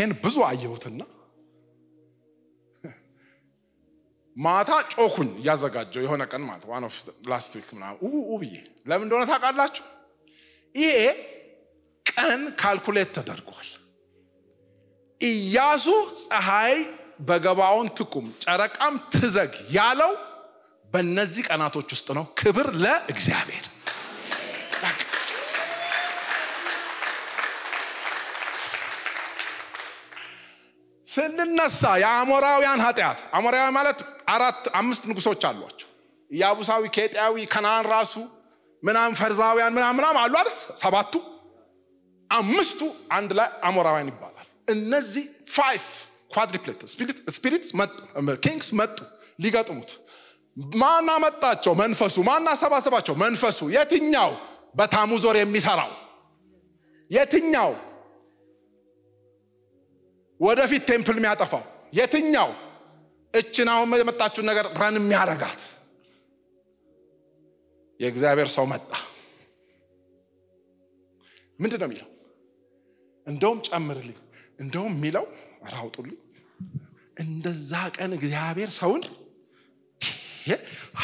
ይሄን 0.00 0.12
ብዙ 0.22 0.36
አየሁትና 0.46 1.00
ማታ 4.36 4.70
ጮኩኝ 4.94 5.30
እያዘጋጀው 5.40 6.02
የሆነ 6.04 6.22
ቀን 6.32 6.42
ማለት 6.46 6.64
one 6.70 6.84
of 6.88 6.94
last 7.30 7.52
week 7.58 7.68
ምናምን 7.76 7.98
ብዬ 8.42 8.54
ለምን 8.88 9.04
እንደሆነ 9.06 9.24
ታውቃላችሁ? 9.30 9.84
ይሄ 10.74 10.94
ቀን 12.06 12.40
calculate 12.60 13.10
ተደርጓል። 13.16 13.68
ኢያሱ 15.20 15.86
ፀሐይ 16.22 16.76
በገባውን 17.28 17.88
ትቁም 17.98 18.26
ጨረቃም 18.44 18.94
ትዘግይ 19.14 19.52
ያለው 19.70 20.12
በእነዚህ 20.90 21.42
ቀናቶች 21.48 21.88
ውስጥ 21.96 22.08
ነው። 22.18 22.24
ክብር 22.40 22.68
ለእግዚአብሔር። 22.84 23.66
ስንነሳ 31.10 31.82
የአሞራውያን 32.02 32.80
ኃጢአት 32.84 33.20
አሞራውያን 33.36 33.74
ማለት 33.78 33.98
አራት 34.34 34.62
አምስት 34.80 35.02
ንጉሶች 35.10 35.42
አሏቸው። 35.48 35.88
ኢያቡሳዊ፣ 36.30 36.82
ኬጢያዊ፣ 36.96 37.34
ከነአን 37.52 37.86
ራሱ 37.92 38.14
ምናም 38.82 39.12
ፈርዛውያን 39.20 39.72
ምናም 39.76 39.94
ምናም 39.98 40.16
አሉ 40.20 40.34
አይደል? 40.34 40.48
ሰባቱ 40.82 41.12
አምስቱ 42.30 42.80
አንድ 43.16 43.30
ላይ 43.38 43.48
አሞራውያን 43.68 44.08
ይባላል። 44.12 44.46
እነዚህ 44.68 45.24
five 45.54 45.84
quadruplet 46.34 46.80
spirits 47.36 47.70
መጡ፣ 47.80 47.92
kings 48.44 48.68
መጡ 48.80 48.96
ሊገጥሙት። 49.38 49.90
ማን 50.80 51.08
አመጣቸው? 51.10 51.72
መንፈሱ። 51.74 52.16
ማን 52.28 52.48
አሰባሰባቸው? 52.48 53.14
መንፈሱ። 53.16 53.58
የትኛው 53.76 54.30
በታሙዝ 54.78 55.22
ወር 55.28 55.36
የሚሰራው 55.40 55.92
የትኛው 57.10 57.70
ወደፊት 60.40 60.82
ቴምፕል 60.90 61.16
የሚያጠፋው 61.18 61.62
የትኛው? 61.92 62.50
እችን 63.34 63.68
አሁን 63.72 63.98
የመጣችውን 64.00 64.46
ነገር 64.50 64.66
ረን 64.80 64.96
የሚያረጋት። 65.00 65.60
የእግዚአብሔር 68.00 68.48
ሰው 68.54 68.64
መጣ። 68.72 68.90
ምንድን 71.58 71.80
ነው 71.80 71.86
የሚለው? 71.88 72.08
እንደውም 73.26 73.58
ጨምርልኝ፣ 73.66 74.18
እንደውም 74.60 74.94
የሚለው 74.96 75.24
ራውጡልኝ፣ 75.72 76.18
እንደዛ 77.16 77.72
ቀን 77.96 78.12
እግዚአብሔር 78.18 78.70
ሰውን 78.78 79.02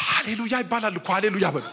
ሃሌሉያ 0.01 0.55
ይባላል 0.61 0.95
እኮ 0.99 1.07
ሃሌሉያ 1.15 1.47
በሉ። 1.55 1.65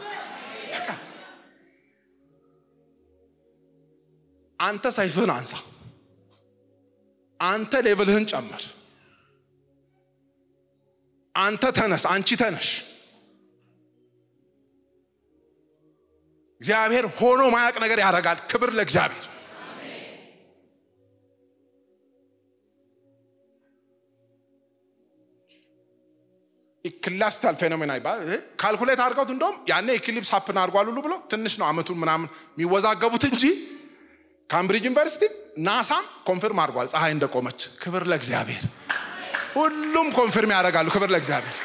አንተ 4.61 4.85
ሰይፍህን 4.96 5.31
አንሳ 5.35 5.53
አንተ 7.44 7.74
ሌቭልህን 7.87 8.24
ጨምር። 8.33 8.62
አንተ 11.35 11.64
ተነስ 11.76 12.04
አንቺ 12.12 12.28
ተነሽ። 12.40 12.68
እግዚአብሔር 16.61 17.07
ሆኖ 17.16 17.40
ማያቅ 17.54 17.76
ነገር 17.85 17.98
ያደርጋል። 18.04 18.38
ክብር 18.50 18.70
ለእግዚአብሔር። 18.76 19.24
ኢክላስታል 26.85 27.54
ፌኖሜና 27.61 27.92
ይባል 27.98 28.18
ካልኩሌት 28.61 29.00
አድርገውት 29.04 29.30
እንደውም 29.35 29.57
ያኔ 29.70 29.88
ኢክሊፕስ 29.98 30.30
ሀፕን 30.35 30.59
አድርጓል 30.62 30.87
ሁሉ 30.90 30.98
ብሎ 31.07 31.14
ትንሽ 31.33 31.54
ነው 31.61 31.66
አመቱን 31.68 31.98
ምናምን 32.02 32.28
የሚወዛገቡት 32.54 33.24
እንጂ 33.30 33.42
ካምብሪጅ 34.50 34.85
ዩኒቨርሲቲ 34.88 35.24
ናሳም 35.66 36.04
confirm 36.28 36.58
አድርጓል። 36.62 36.88
ፀሐይ 36.92 37.12
እንደቆመች 37.14 37.61
ክብር 37.83 38.02
ለእግዚአብሔር። 38.11 38.64
ሁሉም 39.54 40.09
confirm 40.16 40.52
ያደርጋሉ። 40.54 40.88
ክብር 40.94 41.11
ለእግዚአብሔር። 41.14 41.57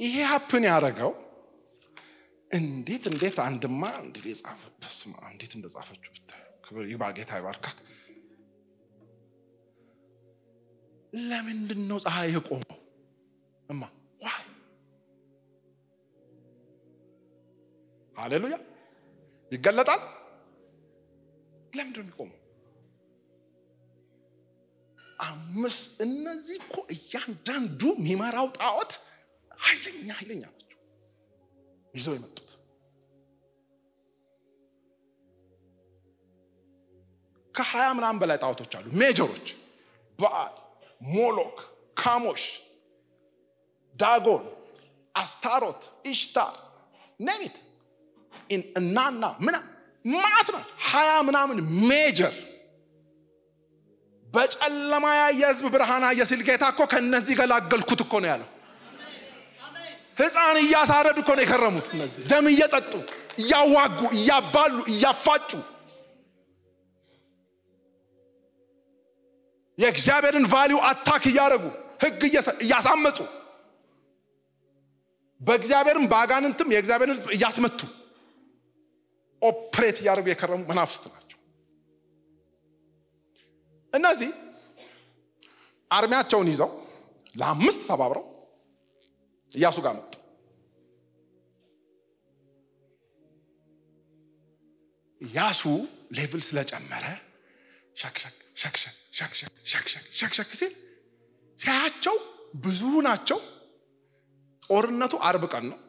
ይሄ 0.00 0.16
happen 0.30 0.64
ያደረገው 0.68 1.10
እንዴት 2.50 3.04
እንዴት 3.10 3.36
አንድማ 3.44 3.82
እንዴት 4.04 4.24
የጻፈ 4.30 4.60
በስመ 4.80 5.12
እንዴት 5.30 5.52
እንደጻፈችው 5.58 6.10
ብታዩ 6.16 6.44
ክብር 6.64 6.82
ይግባ 6.86 7.10
ጌታ 7.18 7.32
ይባርካት። 7.40 7.78
ለምንድን 11.22 11.80
ነው 11.90 11.98
ፀሐይ 12.04 12.28
የቆመው? 12.34 12.76
እማ 13.68 13.82
ዋይ! 14.20 14.42
ሃሌሉያ 18.14 18.56
ይገለጣል? 19.50 20.02
ለምንድን 21.72 22.00
ነው 22.00 22.06
የሚቆመው? 22.06 22.36
አምስት 25.22 25.86
እነዚህ 26.04 26.56
እኮ 26.62 26.76
እያንዳንዱ 26.94 27.80
የሚመራው 27.96 28.46
ጣዖት 28.58 28.92
ኃይለኛ 29.60 30.08
ኃይለኛ 30.18 30.42
ናቸው። 30.48 30.78
ይዘው 31.94 32.14
የመጡት 32.16 32.48
ከሀያ 37.54 37.88
ምናምን 37.92 38.18
በላይ 38.22 38.38
ጣዖቶች 38.42 38.72
አሉ። 38.78 38.86
ሜጀሮች 39.00 39.46
በዓል 40.18 40.54
ሞሎክ 41.10 41.58
ካሞሽ 41.96 42.44
ዳጎን 43.94 44.44
አስታሮት 45.14 45.82
ኢሽታር 46.06 46.54
ነሚት 47.20 47.56
እናና 48.78 49.24
ምና 49.40 49.56
ማት 50.04 50.46
ናቸው 50.48 50.70
ሀያ 50.86 51.10
ምናምን 51.26 51.58
major 51.88 52.34
በጨለማ 54.28 55.06
ያየ 55.16 55.42
ህዝብ 55.50 55.64
ብርሃን 55.74 56.04
አየ 56.08 56.20
ሲል 56.30 56.42
ጌታ 56.48 56.64
እኮ 56.72 56.80
ከእነዚህ 56.92 57.34
ገላገልኩት 57.40 58.00
እኮ 58.04 58.14
ነው 58.22 58.28
ያለው። 58.32 58.48
ህፃን 60.20 60.56
እያሳረዱ 60.62 61.18
እኮ 61.22 61.30
ነው 61.36 61.42
የከረሙት 61.44 61.86
እነዚህ። 61.94 62.22
ደም 62.30 62.46
እየጠጡ 62.50 62.92
እያዋጉ 63.42 64.00
እያባሉ 64.16 64.76
እያፋጩ። 64.92 65.50
የእግዚአብሔርን 69.78 70.46
value 70.52 70.78
attack 70.88 71.24
እያደረጉ 71.30 71.64
ህግ 72.02 72.20
እያሳመፁ። 72.64 73.18
በእግዚአብሔርም 75.40 76.04
በአጋንንትም 76.10 76.68
የእግዚአብሔርን 76.74 77.14
ህዝብ 77.14 77.30
እያስመቱ 77.36 77.80
operate 79.80 79.98
እያደረጉ 80.02 80.26
የከረሙ 80.30 80.62
መናፍስት 80.70 81.04
ናቸው 81.12 81.38
እነዚህ 83.92 84.30
army 85.90 86.08
ያቸውን 86.08 86.48
ይዘው 86.52 86.70
ለአምስት 87.36 87.80
ተባብረው 87.88 88.24
እያሱ 89.52 89.76
ጋር 89.86 89.94
መጡ 89.98 90.12
እያሱ 95.20 95.62
level 96.18 96.42
ስለጨመረ 96.48 97.06
ሸክሸክ 97.96 98.36
ሸክሸክ 98.62 98.94
ሸክሸክ 99.18 99.54
ሸክሸክ 99.72 100.04
ሸክሸክ 100.20 100.52
ሲል 100.60 100.74
ሲያያቸው 101.58 102.18
ብዙ 102.64 102.82
ናቸው 103.08 103.40
ጦርነቱ 104.66 105.14
አርብ 105.30 105.46
ቀን 105.54 105.66
ነው 105.72 105.80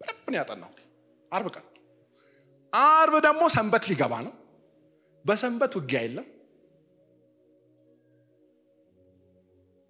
በደንብ 0.00 0.30
ነው 0.30 0.38
ያጠናሁት 0.40 0.80
አርብ 1.32 1.48
ቀን 1.56 1.66
አርብ 2.72 3.14
ደግሞ 3.26 3.42
ሰንበት 3.54 3.84
ሊገባ 3.90 4.14
ነው። 4.26 4.34
በሰንበት 5.24 5.72
ውጊያ 5.78 6.00
የለም። 6.04 6.26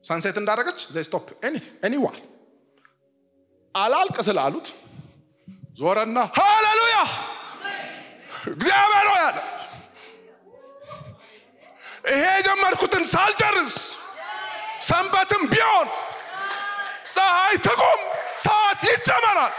sunset 0.04 0.36
እንዳደረገች 0.40 0.78
stop 0.98 1.26
anyway 1.86 2.18
አላልቅ 3.74 4.16
ስላሉት 4.28 4.68
ዞረና 5.80 6.18
ሃሌሉያ! 6.38 6.96
እግዚአብሔር 8.52 9.08
አለ። 9.18 9.38
ይሄ 12.10 12.24
የጀመርኩትን 12.32 13.04
ሳልጨርስ 13.12 13.76
ሰንበትም 14.86 15.42
ቢሆን 15.52 15.88
ፀሐይ 17.12 17.54
ትቁም 17.66 18.00
ሰዓት 18.44 18.80
ይጨመራል 18.88 19.54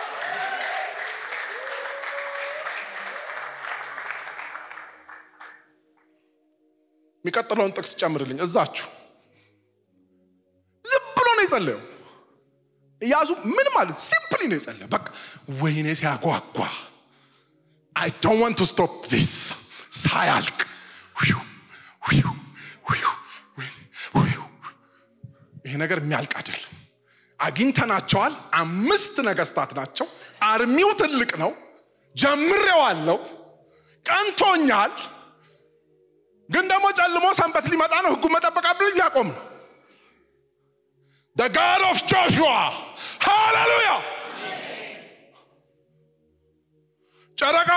የሚቀጥለውን 7.25 7.73
ጥቅስ 7.77 7.91
ጨምርልኝ 8.01 8.39
እዛችሁ። 8.45 8.87
ዝም 10.83 11.05
ብሎ 11.17 11.27
ነው 11.37 11.43
የጸለየው። 11.45 11.81
እያሱ 13.01 13.29
ምን 13.49 13.67
ማለት? 13.75 13.97
simply 14.07 14.41
ነው 14.49 14.57
የጸለየው። 14.57 14.89
በቃ 14.89 15.05
ወይኔ 15.61 15.87
ሲያጓጓ። 15.99 16.57
I 17.95 18.09
don't 18.23 18.39
want 18.41 18.57
to 18.59 18.65
stop 18.71 18.93
this 19.13 19.33
ሳያልቅ። 20.03 20.59
ይሄ 25.65 25.77
ነገር 25.77 25.97
የሚያልቅ 26.01 26.33
አይደለም። 26.39 26.73
አግኝተናቸዋል። 27.39 28.33
አምስት 28.53 29.15
ነገስታት 29.27 29.71
ናቸው። 29.77 30.07
army 30.43 30.74
ው 30.74 30.89
ትልቅ 31.01 31.31
ነው። 31.41 31.51
ጀምሬዋለው 32.15 33.19
ቀንቶኛል 34.05 34.93
ግን 36.51 36.65
ደግሞ 36.71 36.85
ጨልሞ 36.99 37.25
ሰንበት 37.39 37.65
ሊመጣ 37.73 37.93
ነው። 38.05 38.11
ህጉ 38.15 38.25
መጠበቅ 38.35 38.65
አብልኝ 38.71 38.95
ሊያቆም 38.99 39.27
ነው። 39.31 39.39
God 41.35 41.81
of 41.81 41.97
Joshua! 42.05 42.57
Hallelujah! 43.19 43.99
ጨረቃ 47.37 47.71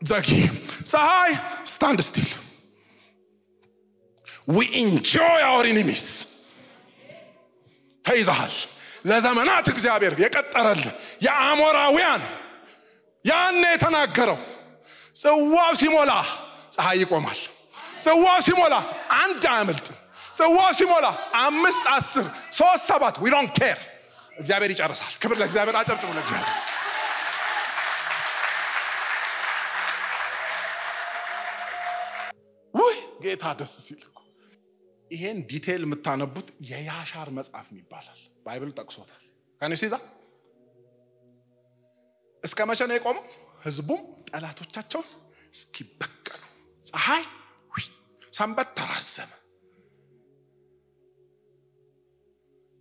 ዘጊ 0.00 0.28
ፀሐይ 0.92 1.32
stand 1.72 2.00
still። 2.08 2.28
We 4.48 4.64
enjoy 4.84 5.38
our 5.50 5.64
enemies! 5.64 6.04
ተይዘሃል። 8.04 8.54
ለዘመናት 9.06 9.66
እግዚአብሔር 9.74 10.14
የቀጠረል 10.24 10.82
የአሞራውያን 11.26 12.22
ያኔ 13.24 13.62
የተናገረው 13.72 14.38
ጽዋው 15.14 15.72
ሲሞላ 15.80 16.12
ፀሐይ 16.76 16.98
ይቆማል 17.02 17.40
ጽዋው 18.02 18.38
ሲሞላ 18.46 18.74
አንድ 19.18 19.42
አያመልጥም። 19.52 19.96
ጽዋው 20.38 20.70
ሲሞላ 20.78 21.06
አምስት 21.40 21.84
አስር 21.94 22.26
ሶስት 22.52 22.84
ሰባት 22.90 23.16
we 23.22 23.32
don't 23.34 23.50
care 23.58 23.78
እግዚአብሔር 24.36 24.70
ይጨርሳል። 24.74 25.12
ክብር 25.22 25.36
ለእግዚአብሔር። 25.40 25.76
አጨብጭቡ 25.80 26.10
ለእግዚአብሔር። 26.12 26.50
ውይ 32.74 32.96
ጌታ 33.24 33.44
ደስ 33.58 33.74
ሲል 33.86 34.02
ይሄን 35.10 35.38
detail 35.50 35.82
የምታነቡት 35.86 36.48
የያሻር 36.68 37.28
መጽሐፍ 37.38 37.66
ይባላል 37.74 38.20
Bible 38.46 38.70
ጠቅሶታል። 38.78 39.22
ከኔ 39.60 39.72
ሲዛ 39.82 39.94
እስከ 42.42 42.58
መቼ 42.68 42.80
ነው 42.88 42.96
የቆመው? 42.96 43.24
ህዝቡም 43.64 44.00
ጠላቶቻቸውን 44.28 45.08
እስኪበቀሉ። 45.54 46.42
ፀሐይ 46.84 47.24
ሰንበት 48.32 48.68
ተራዘመ። 48.78 49.30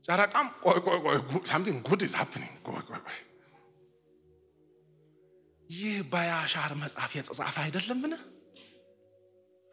ጨረቃም 0.04 0.48
ቆይ 0.64 0.78
ቆይ 0.86 1.00
ቆይ 1.06 1.18
something 1.50 1.80
good 1.88 2.02
is 2.08 2.14
happening 2.20 2.54
ቆይ 2.68 2.84
ቆይ 2.90 3.02
ቆይ 3.08 3.18
ይህ 5.70 5.98
በያሻር 6.12 6.72
መጽሐፍ 6.82 7.12
የተጻፈ 7.18 7.56
አይደለምን? 7.64 8.14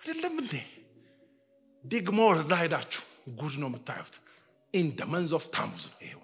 አይደለም 0.01 0.35
እንዴ? 0.43 0.55
dig 1.85 2.06
more 2.06 2.35
እዛ 2.43 2.53
ሄዳችሁ 2.61 3.03
ጉድ 3.39 3.55
ነው 3.63 3.69
የምታዩት። 3.71 4.15
in 4.75 4.89
the 4.97 5.07
month 5.13 5.33
of 5.39 5.45
Tammuz 5.55 5.85
ነው 5.91 5.99
ይሄው 6.05 6.23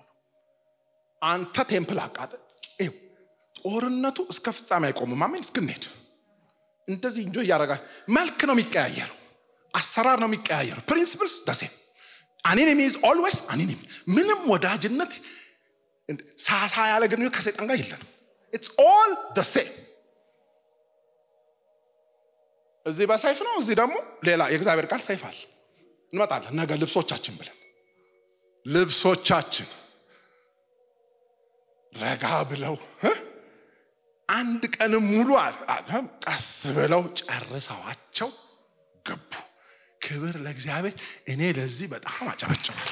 አንተ 1.22 1.56
temple 1.70 1.98
ይኸው 2.78 2.94
ጦርነቱ 3.56 4.18
እስከ 4.32 4.46
ፍጻሜ 4.56 4.82
አይቆምም። 4.88 5.22
አሜን። 5.26 5.44
እስክንሄድ 5.46 5.84
እንደዚህ 6.88 7.22
እንጆ 7.26 7.36
እያረጋ 7.44 7.72
መልክ 8.10 8.40
ነው 8.48 8.54
የሚቀያየረው፣ 8.56 9.18
አሰራር 9.74 10.18
ነው 10.22 10.28
የሚቀያየረው። 10.30 10.84
principles 10.90 11.34
the 11.48 11.54
same 11.54 11.62
an 12.44 12.55
enemy 12.55 12.80
is 12.88 12.96
always 13.08 13.38
an 13.52 13.59
enemy። 13.59 13.80
ምንም 14.16 14.40
ወዳጅነት 14.52 15.12
ሳሳ 16.44 16.74
ያለ 16.90 17.02
ግንኙነት 17.12 17.34
ከሰይጣን 17.36 17.66
ጋር 17.70 17.78
የለንም። 17.80 18.08
it's 18.52 18.68
all 18.86 19.10
the 19.36 19.44
same 19.44 19.54
እዚህ 22.86 23.04
በሰይፍ 23.10 23.38
ነው፣ 23.46 23.54
እዚህ 23.60 23.74
ደግሞ 23.80 23.94
ሌላ 24.28 24.42
የእግዚአብሔር 24.52 24.86
ቃል 24.90 25.02
ሰይፍ 25.06 25.22
አለ። 25.28 25.38
እንመጣለን 26.12 26.54
ነገ 26.58 26.70
ልብሶቻችን 26.80 27.34
ብለን 27.38 27.56
ልብሶቻችን 28.66 29.68
ረጋ 31.92 32.24
ብለው 32.50 32.76
አንድ 34.28 34.62
ቀንም 34.76 35.04
ሙሉ 35.10 35.30
ቀስ 36.24 36.46
ብለው 36.76 37.02
ጨርሰዋቸው 37.20 38.30
ገቡ። 39.04 39.32
ክብር 40.04 40.36
ለእግዚአብሔር። 40.44 40.94
እኔ 41.28 41.52
ለዚህ 41.58 41.86
በጣም 41.94 42.24
አጨበጭባል። 42.32 42.90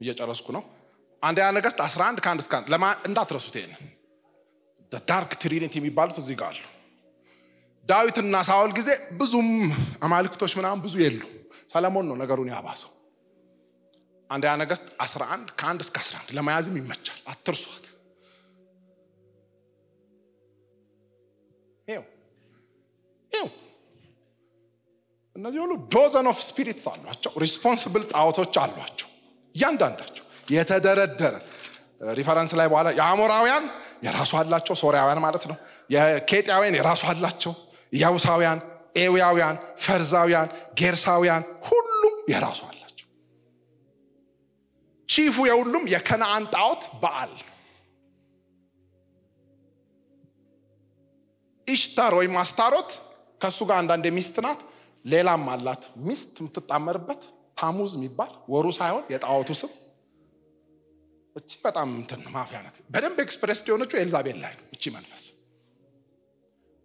እየጨረስኩ 0.00 0.46
ነው። 0.56 0.62
አንደኛ 1.22 1.46
ነገሥት 1.56 1.78
11 1.84 2.22
ከአንድ 2.24 2.40
እስከ 2.44 2.54
ለማ 2.72 2.84
እንዳትረሱት 3.08 3.54
ይሄን 3.58 3.74
ዳርክ 5.08 5.32
ትሪኒቲ 5.42 5.74
የሚባሉት 5.78 6.16
እዚህ 6.22 6.36
ጋር 6.40 6.48
አሉ። 6.52 6.60
ዳዊትና 7.86 8.36
ሳውል 8.48 8.72
ጊዜ 8.76 8.90
ብዙም 9.18 9.48
አማልክቶች 10.04 10.52
ምናምን 10.58 10.82
ብዙ 10.84 10.94
የሉ። 11.02 11.22
ሰለሞን 11.72 12.06
ነው 12.10 12.16
ነገሩን 12.20 12.50
ያባሰው። 12.52 12.90
አንደኛ 14.30 14.52
ነገሥት 14.60 14.86
11 15.00 15.52
ከአንድ 15.58 15.80
እስከ 15.84 15.96
11 16.02 16.30
ለመያዝም 16.36 16.76
ይመቻል። 16.80 17.18
አትርሷት። 17.32 17.84
ይኸው 21.88 22.04
ይኸው 23.30 23.48
እነዚህ 25.36 25.58
ሁሉ 25.64 25.72
dozen 25.94 26.26
of 26.32 26.38
spirits 26.48 26.86
አሏቸው። 26.92 27.32
responsible 27.44 28.04
ጣዖቶች 28.12 28.54
አሏቸው። 28.62 29.08
እያንዳንዳቸው 29.54 30.24
የተደረደረ 30.50 31.34
reference 32.14 32.52
ላይ 32.58 32.66
በኋላ 32.68 32.88
የአሞራውያን 32.98 33.64
የራሱ 34.04 34.32
አላቸው፣ 34.40 34.74
ሶሪያውያን 34.76 35.20
ማለት 35.24 35.44
ነው። 35.50 35.56
የኬጢያውያን 35.90 36.76
የራሱ 36.78 37.02
አላቸው፣ 37.12 37.52
ያቡሳውያን፣ 37.96 38.58
ኤዊያውያን፣ 38.96 39.56
ፈርዛውያን፣ 39.84 40.48
ጌርሳውያን 40.80 41.42
ሁሉም 41.68 42.16
የራሱ 42.32 42.60
chief 45.08 45.28
ኡ 45.28 45.36
የሁሉም 45.48 45.84
የከነአን 45.92 46.44
ጣዖት 46.54 46.82
በዓል 47.02 47.32
ኢሽታር 51.66 52.12
ወይም 52.18 52.34
አስታሮት 52.40 52.90
ከእሱ 53.40 53.60
ጋር 53.68 53.76
አንዳንድ 53.82 54.06
ሚስት 54.16 54.36
ናት። 54.44 54.60
ሌላም 55.12 55.42
አላት 55.54 55.82
ሚስት 56.06 56.34
የምትጣመርበት 56.40 57.22
ታሙዝ 57.58 57.92
የሚባል 57.96 58.30
ወሩ 58.52 58.66
ሳይሆን 58.78 59.04
የጣዖቱ 59.12 59.50
ስም 59.60 59.72
እቺ 61.36 61.50
በጣም 61.64 61.88
እንትን 61.98 62.20
ማፊያ 62.34 62.58
ናት። 62.66 62.76
በደንብ 62.92 63.18
express 63.24 63.60
የሆነችው 63.68 63.98
ኤልዛቤል 64.02 64.38
ላይ 64.44 64.52
ነው። 64.58 64.64
እቺ 64.74 64.92
መንፈስ 64.96 65.24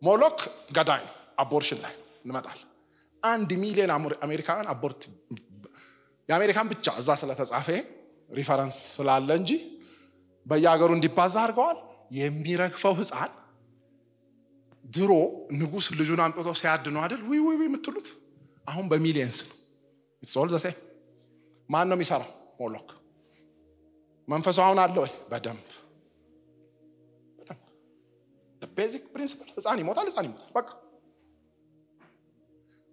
ሞሎክ 0.01 0.39
ገዳይ 0.77 1.01
ነው። 1.07 1.13
abortion 1.39 1.79
ላይ 1.85 1.93
እንመጣል። 2.23 2.59
አንድ 3.23 3.49
ሚሊዮን 3.63 3.91
አሜሪካውያን 4.25 4.69
abort 4.73 5.01
የአሜሪካን 6.29 6.67
ብቻ 6.71 6.87
እዛ 6.99 7.09
ስለተጻፈ 7.21 7.67
reference 8.29 8.77
ስላለ 8.95 9.29
እንጂ 9.39 9.51
በየሀገሩ 10.45 10.89
እንዲባዛ 10.97 11.35
አድርገዋል። 11.43 11.77
የሚረግፈው 12.17 12.93
ህፃን 12.99 13.31
ድሮ 14.85 15.11
ንጉስ 15.59 15.87
ልጁን 15.99 16.21
አምጥቶ 16.23 16.49
ሲያርድ 16.61 16.85
ነው 16.93 17.01
አይደል? 17.03 17.21
ዊ 17.27 17.33
የምትሉት 17.63 18.07
አሁን 18.67 18.85
በ 18.91 19.00
millions 19.00 19.37
ነው። 19.43 19.55
it's 20.23 20.35
all 20.41 20.49
the 20.53 20.57
same። 20.63 20.77
ማን 21.69 21.87
ነው 21.89 21.97
የሚሰራው? 21.97 22.31
ሞሎክ 22.61 22.89
መንፈሱ 24.27 24.57
አሁን 24.65 24.79
አለ 24.83 24.95
ወይ? 25.03 25.11
በደንብ 25.31 25.67
basic 28.79 29.03
principle 29.13 29.47
ህፃን 29.55 29.79
ይሞታል፣ 29.81 30.07
ህፃን 30.09 30.25
ይሞታል። 30.27 30.49
በቃ 30.55 30.67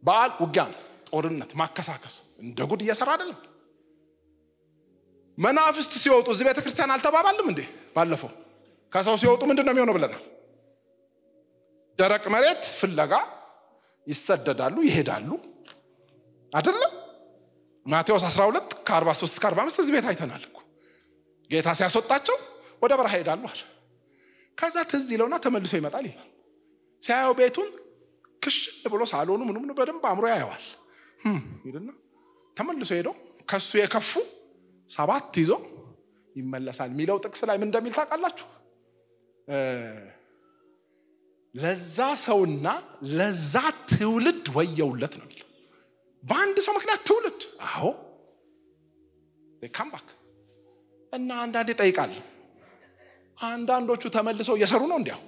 በዓል 0.03 0.30
ውጊያ 0.43 0.62
ነው፣ 0.70 0.80
ጦርነት፣ 1.09 1.51
ማከሳከስ 1.61 2.14
እንደ 2.43 2.59
ጉድ 2.70 2.80
እየሰራ 2.84 3.11
አይደለም። 3.14 3.39
መናፍስት 5.39 5.93
ሲወጡ 6.03 6.26
እዚህ 6.34 6.45
ቤተ 6.49 6.59
ክርስቲያን 6.64 6.93
አልተባባልም 6.95 7.47
እንዴ? 7.51 7.61
ባለፈው 7.97 8.30
ከሰው 8.93 9.16
ሲወጡ 9.22 9.43
ምንድን 9.51 9.64
ነው 9.66 9.72
የሚሆነው 9.74 9.95
ብለናል። 9.97 10.22
ደረቅ 11.99 12.24
መሬት 12.34 12.62
ፍለጋ 12.80 13.12
ይሰደዳሉ፣ 14.07 14.76
ይሄዳሉ 14.89 15.30
አይደለም። 16.53 16.93
ማቴዎስ 17.87 18.24
12 18.28 18.70
ከ43 18.89 19.24
እስከ 19.28 19.45
45 19.51 19.80
እዚህ 19.82 19.93
ቤት 19.97 20.07
አይተናል 20.11 20.43
እኮ 20.49 20.59
ጌታ 21.51 21.68
ሲያስወጣቸው 21.78 22.37
ወደ 22.82 22.93
በረሃ 22.99 23.12
ሄዳሉ 23.20 23.43
አለ። 23.51 23.61
ከዛ 24.59 24.76
ትዝ 24.91 25.07
ይለውና 25.14 25.37
ተመልሶ 25.45 25.72
ይመጣል 25.80 26.05
ይላል። 26.11 26.28
ሲያየው 27.03 27.34
ቤቱን 27.41 27.68
ክሽን 28.43 28.74
ብሎ 28.93 29.03
ሳሎኑ 29.12 29.41
ምንም 29.49 29.62
በደንብ 29.78 30.05
አእምሮ 30.11 30.24
ያየዋል 30.32 30.64
ይልና 31.66 31.91
ተመልሶ 32.57 32.91
ሄዶ 32.99 33.09
ከሱ 33.49 33.70
የከፉ 33.80 34.12
ሰባት 34.89 35.37
ይዞ 35.43 35.53
ይመለሳል 36.37 36.91
የሚለው 36.93 37.16
ጥቅስ 37.24 37.41
ላይ 37.49 37.57
ምን 37.59 37.68
እንደሚል 37.68 37.93
ታውቃላችሁ? 37.99 38.47
ለዛ 41.55 41.99
ሰውና 42.24 42.66
ለዛ 43.12 43.55
ትውልድ 43.91 44.47
ወየውለት 44.57 45.14
ነው 45.20 45.26
የሚለው። 45.26 45.49
በአንድ 46.22 46.57
ሰው 46.66 46.72
ምክንያት 46.78 47.01
ትውልድ 47.09 47.41
አዎ 47.70 47.84
ካምባክ 49.74 50.09
እና 51.12 51.30
አንዳንዴ 51.45 51.70
ጠይቃለሁ። 51.80 52.22
አንዳንዶቹ 53.39 54.03
ተመልሰው 54.09 54.57
እየሰሩ 54.59 54.82
ነው። 54.91 54.99
እንዲያው 55.01 55.22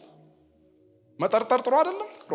መጠርጠር 1.18 1.60
ጥሩ 1.66 1.74
አይደለም። 1.80 2.10
ጥሩ 2.22 2.34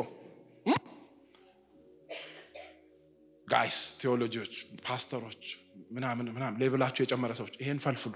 guys፣ 3.47 3.77
theology 4.01 4.33
ዎች፣ 4.33 4.53
ፓስተሮች 4.85 5.43
ምናምን 5.93 6.27
ምናምን 6.35 6.57
level 6.61 6.78
ኣቸው 6.78 7.01
የጨመረ 7.03 7.31
ሰዎች 7.39 7.53
ይሄን 7.61 7.79
ፈልፍሉ። 7.85 8.13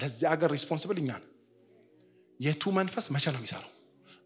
ለዚህ 0.00 0.26
ሀገር 0.32 0.50
responsible 0.56 0.98
እኛ 1.02 1.10
ነን። 1.14 1.24
የቱ 2.40 2.62
መንፈስ 2.76 3.06
መቼ 3.14 3.24
ነው 3.34 3.40
የሚሰራው? 3.40 3.70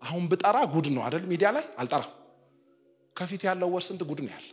አሁን 0.03 0.25
ብጠራ 0.31 0.59
ጉድ 0.73 0.87
ነው 0.95 1.03
አይደል? 1.07 1.25
ሚዲያ 1.33 1.49
ላይ 1.57 1.65
አልጠራ። 1.81 2.03
ከፊት 3.17 3.43
ያለው 3.49 3.69
ወር 3.75 3.83
ስንት 3.87 4.03
ጉድ 4.11 4.21
ነው 4.25 4.33
ያለ? 4.35 4.47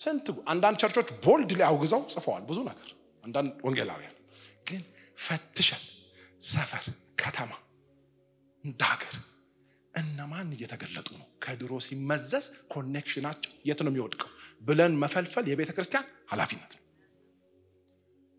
ስንት 0.00 0.26
አንዳንድ 0.52 0.76
church 0.82 0.98
ኦች 0.98 1.08
bold 1.24 1.50
ላይ 1.58 1.66
አውግዘው 1.68 2.02
ጽፈዋል 2.14 2.42
ብዙ 2.50 2.58
ነገር 2.70 2.88
አንዳንድ 3.24 3.50
ወንጌላውያን 3.66 4.14
ግን 4.68 4.82
ፈትሸን 5.18 5.82
ሰፈር፣ 6.44 6.84
ከተማ፣ 7.22 7.52
እንደ 8.64 8.80
ሀገር 8.92 9.14
እነማን 9.94 10.48
እየተገለጡ 10.56 11.08
ነው? 11.16 11.26
ከድሮ 11.44 11.72
ሲመዘዝ 11.86 12.44
connection 12.72 13.19
ኣቸው 13.19 13.52
የት 13.68 13.80
ነው 13.84 13.90
የሚወድቀው 13.92 14.30
ብለን 14.62 14.92
መፈልፈል 15.02 15.44
የቤተ 15.50 15.70
ክርስቲያን 15.76 16.06
ኃላፊነት 16.28 16.72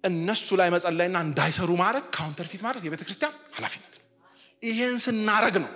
እነሱ 0.03 0.47
ላይ 0.59 0.69
መጸለይና 0.75 1.17
እንዳይሰሩ 1.27 1.69
ማድረግ 1.81 2.05
counterfeit 2.15 2.61
ማድረግ 2.65 2.83
የቤተ 2.87 3.03
ክርስቲያን 3.07 3.33
ኃላፊነት 3.57 3.93
ነው። 3.95 4.05
ይሄን 4.61 4.97
ስናረግ 5.05 5.55
ነው 5.63 5.71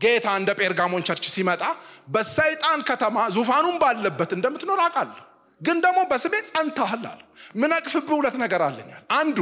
ጌታ 0.00 0.26
እንደ 0.40 0.50
ጴርጋሞን 0.58 1.04
church 1.08 1.24
ሲመጣ 1.34 1.62
በሰይጣን 2.08 2.80
ከተማ 2.88 3.16
ዙፋኑን 3.36 3.76
ባለበት 3.82 4.30
እንደምትኖር 4.36 4.80
አውቃለሁ 4.84 5.22
ግን 5.60 5.78
ደግሞ 5.84 6.00
በስሜ 6.10 6.34
ጸንተሃል 6.48 7.04
አለ። 7.10 7.20
ምነቅፍብህ 7.60 8.14
ሁለት 8.18 8.36
ነገር 8.42 8.62
አለኛል። 8.66 9.02
አንዱ 9.18 9.38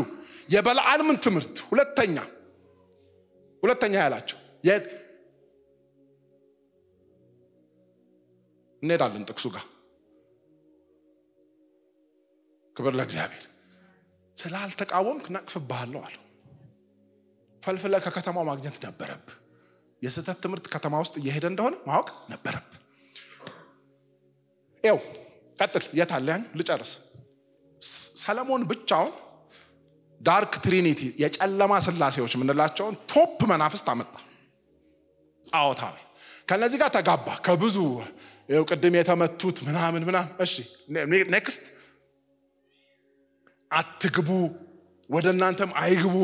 የበለዓልምን 0.48 1.18
ትምህርት፣ 1.24 1.56
ሁለተኛ 1.70 2.16
ሁለተኛ 3.62 3.94
ያላቸው 4.04 4.38
እንሄዳለን 8.82 9.24
ጥቅሱ 9.28 9.46
ጋር 9.54 9.64
ክብር 12.76 12.92
ለእግዚአብሔር። 12.98 13.44
ስላልተቃወምክ 14.36 15.24
ነቅፍብሃለሁ 15.34 16.00
አለው። 16.06 16.22
ፈልፍለ 17.62 17.94
ከከተማው 18.04 18.44
ማግኘት 18.50 18.76
ነበረብህ። 18.86 19.34
የስህተት 20.02 20.38
ትምህርት 20.44 20.66
ከተማ 20.74 20.94
ውስጥ 21.02 21.14
እየሄደ 21.20 21.44
እንደሆነ 21.50 21.74
ማወቅ 21.88 22.08
ነበረብህ። 22.30 22.78
ይው 24.84 24.98
ቀጥል። 25.58 25.84
የት 25.98 26.12
አለ 26.16 26.28
ያን 26.32 26.44
ልጨርስ። 26.58 26.92
ሰለሞን 28.22 28.62
ብቻውን 28.70 29.12
dark 30.20 30.52
trinity 30.64 31.00
የጨለማ 31.22 31.72
ስላሴዎች 31.86 32.32
የምንላቸውን 32.36 32.96
top 33.12 33.38
መናፍስት 33.50 33.86
አመጣ። 33.92 34.12
ጣዖታዊ 35.44 35.96
ከነዚህ 36.48 36.78
ጋር 36.82 36.90
ተጋባ 36.96 37.26
ከብዙ 37.46 37.76
ቅድም 38.68 38.94
የተመቱት 38.98 39.56
ምናምን 39.66 40.02
ምናምን። 40.08 40.32
እሺ 40.44 40.54
next 41.34 41.62
አትግቡ፣ 43.72 44.28
ወደ 45.10 45.26
እናንተም 45.34 45.70
አይግቡ። 45.82 46.16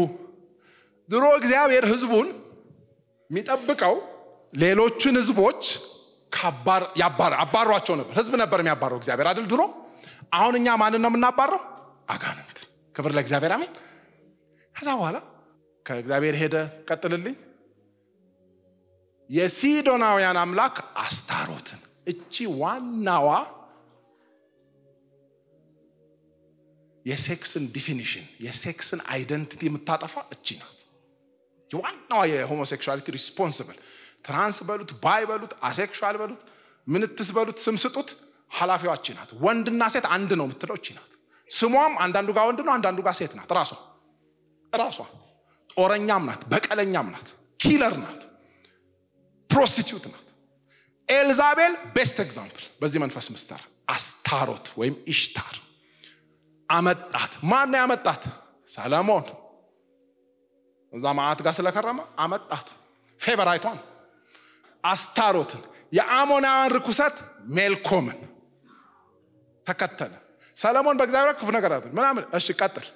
ድሮ 1.09 1.25
እግዚአብሔር 1.39 1.85
ህዝቡን 1.93 2.29
የሚጠብቀው 3.31 3.95
ሌሎችን 4.55 5.15
ህዝቦች 5.21 5.63
አባሯቸው 7.43 7.95
ነበር። 8.01 8.15
ህዝብ 8.19 8.35
ነበር 8.43 8.59
የሚያባረው 8.63 8.99
እግዚአብሔር 9.01 9.29
አይደል 9.31 9.47
ድሮ። 9.53 9.63
አሁን 10.35 10.55
እኛ 10.59 10.69
ማንን 10.81 11.03
ነው 11.05 11.11
የምናባረው? 11.11 11.61
አጋንንት። 12.11 12.59
ክብር 12.95 13.13
ለእግዚአብሔር 13.17 13.53
አሜን። 13.57 13.73
ከዛ 14.75 14.89
በኋላ 14.99 15.17
ከእግዚአብሔር 15.87 16.37
ሄደ። 16.41 16.55
ቀጥልልኝ። 16.89 17.37
የሲዶናውያን 19.31 20.39
አምላክ 20.43 20.75
አስታሮትን 20.99 21.81
እቺ 22.09 22.35
ዋናዋ 22.61 23.29
የሴክስን 27.09 27.65
ዲፊኒሽን 27.75 28.27
የሴክስን 28.45 29.01
አይደንቲቲ 29.13 29.63
የምታጠፋ 29.69 30.15
እቺ 30.35 30.47
ናት። 30.61 30.75
የዋናዋ 31.71 32.21
የ 32.31 32.41
homosexuality 32.41 33.09
responsible 33.17 33.79
trans 34.25 34.59
በሉት 34.69 34.91
bi 35.05 35.23
በሉት 35.31 35.53
asexual 35.69 36.17
በሉት 36.21 36.43
ምንትስ 36.87 37.29
በሉት 37.37 37.59
ስም 37.65 37.77
ስጡት፣ 37.83 38.09
ኃላፊዋ 38.51 38.93
እቺ 38.99 39.07
ናት። 39.17 39.31
ወንድና 39.45 39.83
ሴት 39.95 40.07
አንድ 40.15 40.31
ነው 40.39 40.47
የምትለው 40.47 40.77
እቺ 40.81 40.87
ናት። 40.99 41.11
ስሟም 41.51 41.93
አንዳንዱ 42.05 42.29
ጋር 42.37 42.45
ወንድ 42.49 42.61
ነው፣ 42.67 42.73
አንዳንዱ 42.77 42.99
ጋር 43.07 43.15
ሴት 43.21 43.33
ናት። 43.39 43.51
ራሷ 43.59 43.71
ራሷ 44.73 44.99
ጦረኛም 45.73 46.25
ናት፣ 46.29 46.43
በቀለኛም 46.53 47.09
ናት፣ 47.15 47.29
killer 47.61 47.95
ናት፣ 48.03 48.23
prostitute 49.51 50.05
ናት። 50.13 50.25
ኤልዛቤል 51.09 51.75
best 51.95 52.19
example 52.25 52.65
በዚህ 52.81 52.99
መንፈስ 53.05 53.27
ሚስተር 53.35 53.61
አስታሮት 53.89 54.67
ወይም 54.81 54.95
ኢሽታር 55.07 55.55
አመጣት። 56.69 57.33
ማን 57.43 57.73
ያመጣት? 57.75 58.23
ሰለሞን 58.69 59.25
እዛ 60.93 61.05
ማዕት 61.19 61.41
ጋር 61.45 61.53
ስለከረመ 61.59 61.99
አመጣት። 62.19 62.67
favorite 63.21 63.56
ኣን 63.56 63.79
አስታሮትን 64.85 65.63
የአሞናውያን 65.93 66.73
ርኩሰት 66.77 67.17
ሜልኮምን 67.57 68.19
ተከተለ። 69.67 70.13
ሰለሞን 70.57 70.97
በእግዚአብሔር 70.99 71.35
ክፉ 71.39 71.49
ነገር 71.57 71.71
አለ 71.75 71.85
ምናምን። 71.97 72.25
እሺ 72.33 72.47
ቀጥል። 72.61 72.87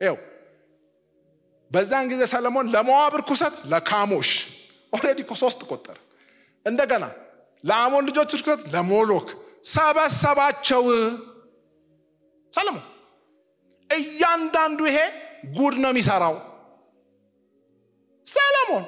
ይው 0.00 0.16
በዛን 1.70 2.04
ጊዜ 2.10 2.22
ሰለሞን 2.32 2.66
ለሞዓብ 2.74 3.12
ርኩሰት 3.20 3.54
ለካሞሽ 3.72 4.30
already 4.92 5.18
እኮ 5.24 5.32
ሶስት 5.42 5.60
ቆጠረ። 5.70 5.96
እንደገና 6.66 7.04
ለአሞን 7.64 8.04
ልጆች 8.08 8.30
ርኩሰት 8.38 8.60
ለሞሎክ 8.74 9.26
ሰበሰባቸው። 9.68 10.82
ሰለሞን 12.52 12.84
እያንዳንዱ 13.90 14.80
ይሄ 14.88 14.98
ጉድ 15.56 15.74
ነው 15.82 15.90
የሚሰራው። 15.92 16.36
ሰለሞን 18.26 18.84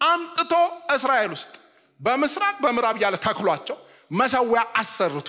አምጥቶ 0.00 0.52
እስራኤል 0.94 1.32
ውስጥ 1.36 1.54
በምስራቅ 2.00 2.54
በምዕራብ 2.64 2.96
እያለ 2.98 3.16
ተክሏቸው 3.26 3.76
መሰዊያ 4.10 4.60
አሰርቶ 4.80 5.28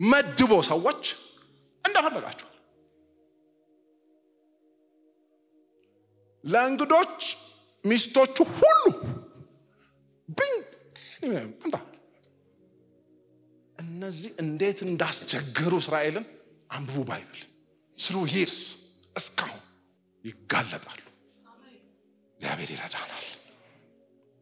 መድቦ 0.00 0.52
ሰዎች 0.68 1.02
እንደፈለጋቸው 1.80 2.48
ለእንግዶች 6.44 7.20
ሚስቶቹ 7.84 8.36
ሁሉ 8.52 8.82
እነዚህ 13.78 14.30
እንዴት 14.42 14.78
እንዳስቸገሩ 14.86 15.72
እስራኤልን 15.82 16.24
አንብቡ 16.70 16.98
ባይብል 17.08 17.40
ስሩ 17.98 18.16
ሂርስ 18.32 18.60
እስካሁን 19.16 19.62
ይጋለጣሉ። 20.24 21.00
እግዚአብሔር 22.40 22.70
ይረዳናል። 22.74 23.26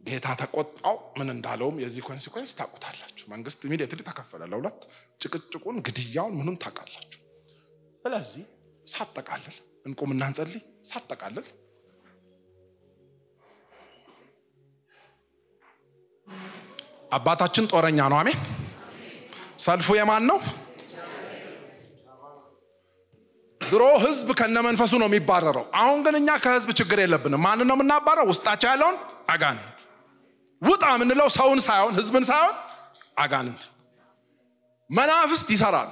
ጌታ 0.00 0.26
ተቆጣው 0.40 0.96
ምን 1.18 1.28
እንዳለውም 1.34 1.76
የዚህ 1.82 2.02
ኮንሲኮንስ 2.08 2.52
ታውቁታላችሁ። 2.58 3.24
መንግስት 3.32 3.60
ኢሚዲየትሊ 3.68 4.00
ተከፈለ 4.08 4.42
ለሁለት። 4.52 4.80
ጭቅጭቁን፣ 5.20 5.76
ግድያውን 5.86 6.34
ምኑን 6.38 6.56
ታውቃላችሁ። 6.64 7.20
ስለዚህ 8.02 8.44
ሳጠቃልል 8.86 9.56
እንቁም 9.86 10.10
እናንጸልይ። 10.14 10.62
ሳጠቃልል 10.84 11.46
አባታችን 17.12 17.64
ጦረኛ 17.72 18.00
ነው። 18.12 18.18
አሜን። 18.20 18.38
ሰልፉ 19.58 19.88
የማን 19.98 20.24
ነው? 20.30 20.38
ድሮ 23.74 23.84
ህዝብ 24.02 24.28
ከነመንፈሱ 24.38 24.92
ነው 25.02 25.08
የሚባረረው። 25.10 25.64
አሁን 25.78 25.98
ግን 26.06 26.14
እኛ 26.18 26.30
ከህዝብ 26.42 26.70
ችግር 26.80 26.98
የለብንም። 27.02 27.42
ማንን 27.46 27.66
ነው 27.70 27.76
የምናባረው? 27.76 28.26
ውስጣቸው 28.32 28.68
ያለውን 28.72 28.96
አጋንንት። 29.34 29.78
ውጣ 30.62 30.84
የምንለው 30.94 31.28
ሰውን 31.36 31.60
ሳይሆን 31.66 31.94
ህዝብን 31.98 32.24
ሳይሆን 32.30 32.54
አጋንንት። 33.24 33.62
መናፍስት 34.90 35.48
ይሰራሉ። 35.54 35.90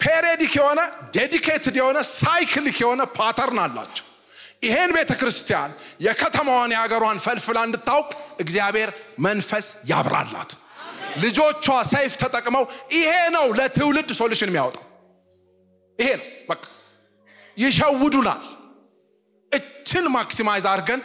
periodic 0.00 0.52
የሆነ 0.58 0.80
dedicated 1.16 1.76
የሆነ 1.80 1.98
cyclic 2.14 2.78
የሆነ 2.82 3.02
pattern 3.18 3.60
አላቸው። 3.64 4.06
ይሄን 4.64 4.90
ቤተ 4.96 5.12
ክርስቲያን 5.20 5.70
የከተማዋን 6.06 6.72
የሀገሯን 6.74 7.18
ፈልፍላ 7.26 7.58
እንድታውቅ 7.68 8.08
እግዚአብሔር 8.40 8.90
መንፈስ 9.18 9.66
ያብራላት። 9.90 10.50
ልጆቿ 11.24 11.64
ሰይፍ 11.92 12.12
ተጠቅመው 12.22 12.64
ይሄ 12.94 13.12
ነው 13.36 13.46
ለትውልድ 13.58 14.10
solution 14.20 14.50
የሚያወጣው 14.50 14.84
ይሄ 15.98 16.08
ነው 16.20 16.28
በቃ 16.48 16.62
ይሸውዱናል። 17.56 18.42
እችን 19.52 20.06
maximize 20.14 20.64
አድርገን 20.70 21.00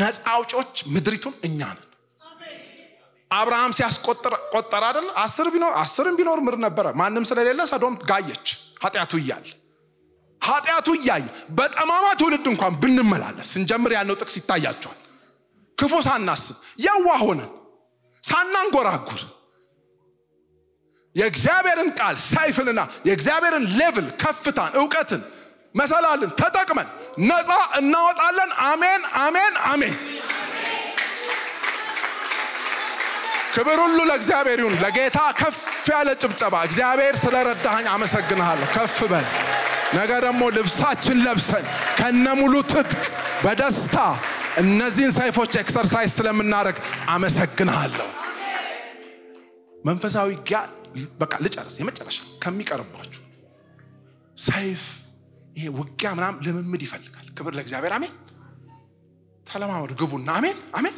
ነፃ 0.00 0.24
አውጮች 0.32 0.74
ምድሪቱን 0.94 1.34
እኛ 1.46 1.60
ነን። 1.70 1.86
አብርሃም 3.30 3.72
ሲያስቆጥር 3.76 4.34
ቆጠር 4.52 4.82
አይደል? 4.86 5.06
አስር 5.24 5.46
ቢኖር 5.54 5.72
አስርም 5.82 6.14
ቢኖር 6.18 6.38
ምር 6.46 6.56
ነበረ። 6.64 6.86
ማንም 7.00 7.24
ስለሌለ 7.28 7.60
ሰዶም 7.70 7.94
ጋየች። 8.08 8.46
ኃጢአቱ 8.82 9.12
እያለ 9.20 9.46
ኃጢአቱ 10.42 10.88
እያየ 10.98 11.24
በጠማማ 11.56 12.06
ትውልድ 12.20 12.46
እንኳን 12.52 12.72
ብንመላለስ 12.82 13.48
ስንጀምር 13.54 13.92
ያለው 13.96 14.14
ጥቅስ 14.20 14.34
ይታያቸዋል። 14.38 14.98
ክፉ 15.78 15.92
ሳናስብ 16.06 16.56
የዋ 16.84 17.08
ሆነን 17.22 17.50
ሳናንጎራጉር 18.24 19.20
የእግዚአብሔርን 21.14 21.90
ቃል 21.98 22.16
ሰይፍንና 22.26 22.80
የእግዚአብሔርን 23.06 23.64
ሌቭል 23.78 24.06
ከፍታን 24.22 24.72
እውቀትን 24.80 25.22
መሰላልን 25.74 26.30
ተጠቅመን 26.40 26.88
ነፃ 27.28 27.48
እናወጣለን። 27.80 28.50
አሜን፣ 28.66 29.02
አሜን፣ 29.20 29.54
አሜን። 29.66 29.96
ክብር 33.54 33.78
ሁሉ 33.84 33.98
ለእግዚአብሔር 34.08 34.58
ይሁን። 34.62 34.74
ለጌታ 34.82 35.18
ከፍ 35.38 35.58
ያለ 35.90 36.08
ጭብጨባ። 36.22 36.54
እግዚአብሔር 36.66 37.14
ስለረዳኸኝ 37.22 37.86
አመሰግንሃለሁ። 37.94 38.66
ከፍ 38.74 38.96
በል። 39.12 39.26
ነገ 39.94 40.10
ደግሞ 40.24 40.42
ልብሳችን 40.56 41.16
ለብሰን 41.24 41.64
ከነሙሉ 41.98 42.54
ትጥቅ 42.72 43.02
በደስታ 43.44 43.96
እነዚህን 44.62 45.12
ሰይፎች 45.16 45.52
exercise 45.60 46.10
ስለምናደርግ 46.18 46.76
አመሰግንሃለሁ። 47.14 48.08
መንፈሳዊ 49.84 50.30
ጋ 50.44 50.52
በቃ 51.20 51.32
ልጨርስ። 51.44 51.74
የመጨረሻ 51.80 52.18
ከሚቀርባችሁ 52.42 53.22
ሰይፍ 54.38 54.82
ይሄ 55.56 55.66
ውጊያ 55.78 56.08
ምናምን 56.18 56.38
ልምምድ 56.46 56.82
ይፈልጋል። 56.86 57.26
ክብር 57.38 57.52
ለእግዚአብሔር 57.56 57.92
አሜን። 57.96 58.14
ተለማመዱ፣ 59.46 59.90
ግቡና 60.00 60.28
አሜን 60.38 60.58
አሜን። 60.78 60.96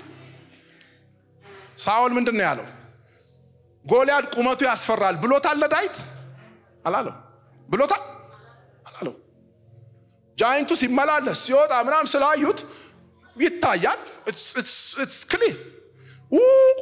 ሳኦል 1.78 2.12
ምንድን 2.16 2.36
ነው 2.38 2.45
ያለው? 2.49 2.66
ጎልያድ 3.84 4.24
ቁመቱ 4.34 4.61
ያስፈራል 4.68 5.16
ብሎታል 5.22 5.57
ለዳዊት 5.62 5.97
አላለው? 6.84 7.14
ብሎታል 7.68 8.03
አላለው? 8.88 9.14
giant 10.39 10.61
ኡ 10.61 10.70
ሲመላለስ 10.80 11.38
ሲወጣ 11.45 11.72
ምናምን 11.86 12.09
ስላዩት 12.12 12.61
ይታያል። 13.36 14.01
clear 15.31 15.57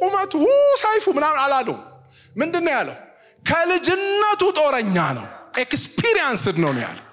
ቁመቱ 0.01 0.33
ሰይፉ 0.83 1.05
ምናምን 1.17 1.39
አላለው። 1.43 1.77
ምንድን 2.35 2.63
ነው 2.65 2.73
ያለው? 2.77 2.95
ከልጅነቱ 3.45 4.41
ጦረኛ 4.57 4.97
ነው፣ 5.17 5.25
experienced 5.63 6.55
ነው 6.63 6.71
ነው 6.75 6.81
ያለው። 6.87 7.05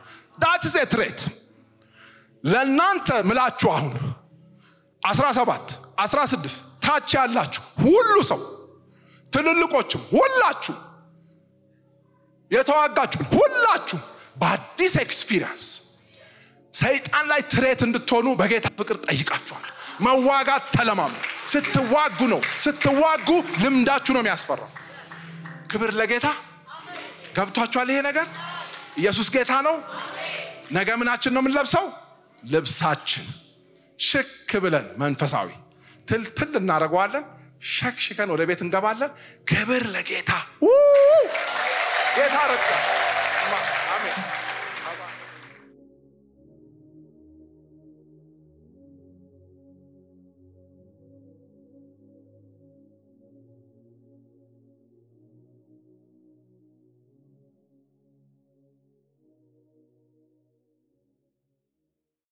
that 0.43 0.64
the 0.68 0.85
threat 0.93 1.20
ለእናንተ 2.45 3.09
ምላችሁ 3.29 3.69
አሁን 3.75 3.93
17 5.03 5.73
16 6.01 6.53
ታች 6.85 7.11
ያላችሁ 7.16 7.62
ሁሉ 7.85 8.14
ሰው 8.31 8.41
ትልልቆችም 9.33 10.03
ሁላችሁ 10.12 10.77
የተዋጋችሁ 12.51 13.21
ሁላችሁ 13.35 13.99
በአዲስ 14.41 14.95
experience 15.05 15.64
ሰይጣን 16.75 17.25
ላይ 17.31 17.41
threat 17.53 17.81
እንድትሆኑ 17.87 18.27
በጌታ 18.41 18.66
ፍቅር 18.79 18.97
ጠይቃችኋል። 19.07 19.66
መዋጋት 20.01 20.64
ተለማሙ። 20.77 21.12
ስትዋጉ 21.53 22.19
ነው 22.33 22.41
ስትዋጉ 22.64 23.29
ልምዳችሁ 23.62 24.12
ነው 24.14 24.23
የሚያስፈራው። 24.23 24.69
ክብር 25.71 25.91
ለጌታ። 26.01 26.27
ገብቷችኋል? 27.37 27.89
ይሄ 27.93 28.01
ነገር 28.09 28.27
ኢየሱስ 29.01 29.29
ጌታ 29.35 29.53
ነው። 29.66 29.77
ነገ 30.73 30.89
ምናችን 31.01 31.33
ነው 31.35 31.43
የምንለብሰው? 31.43 31.85
ልብሳችን 32.45 33.27
ሽክ 33.99 34.51
ብለን 34.64 34.87
መንፈሳዊ 34.99 35.49
ትልትል 36.09 36.53
እናደርገዋለን። 36.61 37.25
ሸክሽከን 37.71 38.29
ወደ 38.35 38.43
ቤት 38.49 38.61
እንገባለን። 38.64 39.11
ክብር 39.51 39.83
ለጌታ። 39.95 40.31
ጌታ 42.16 42.37
ረጋ 42.51 42.69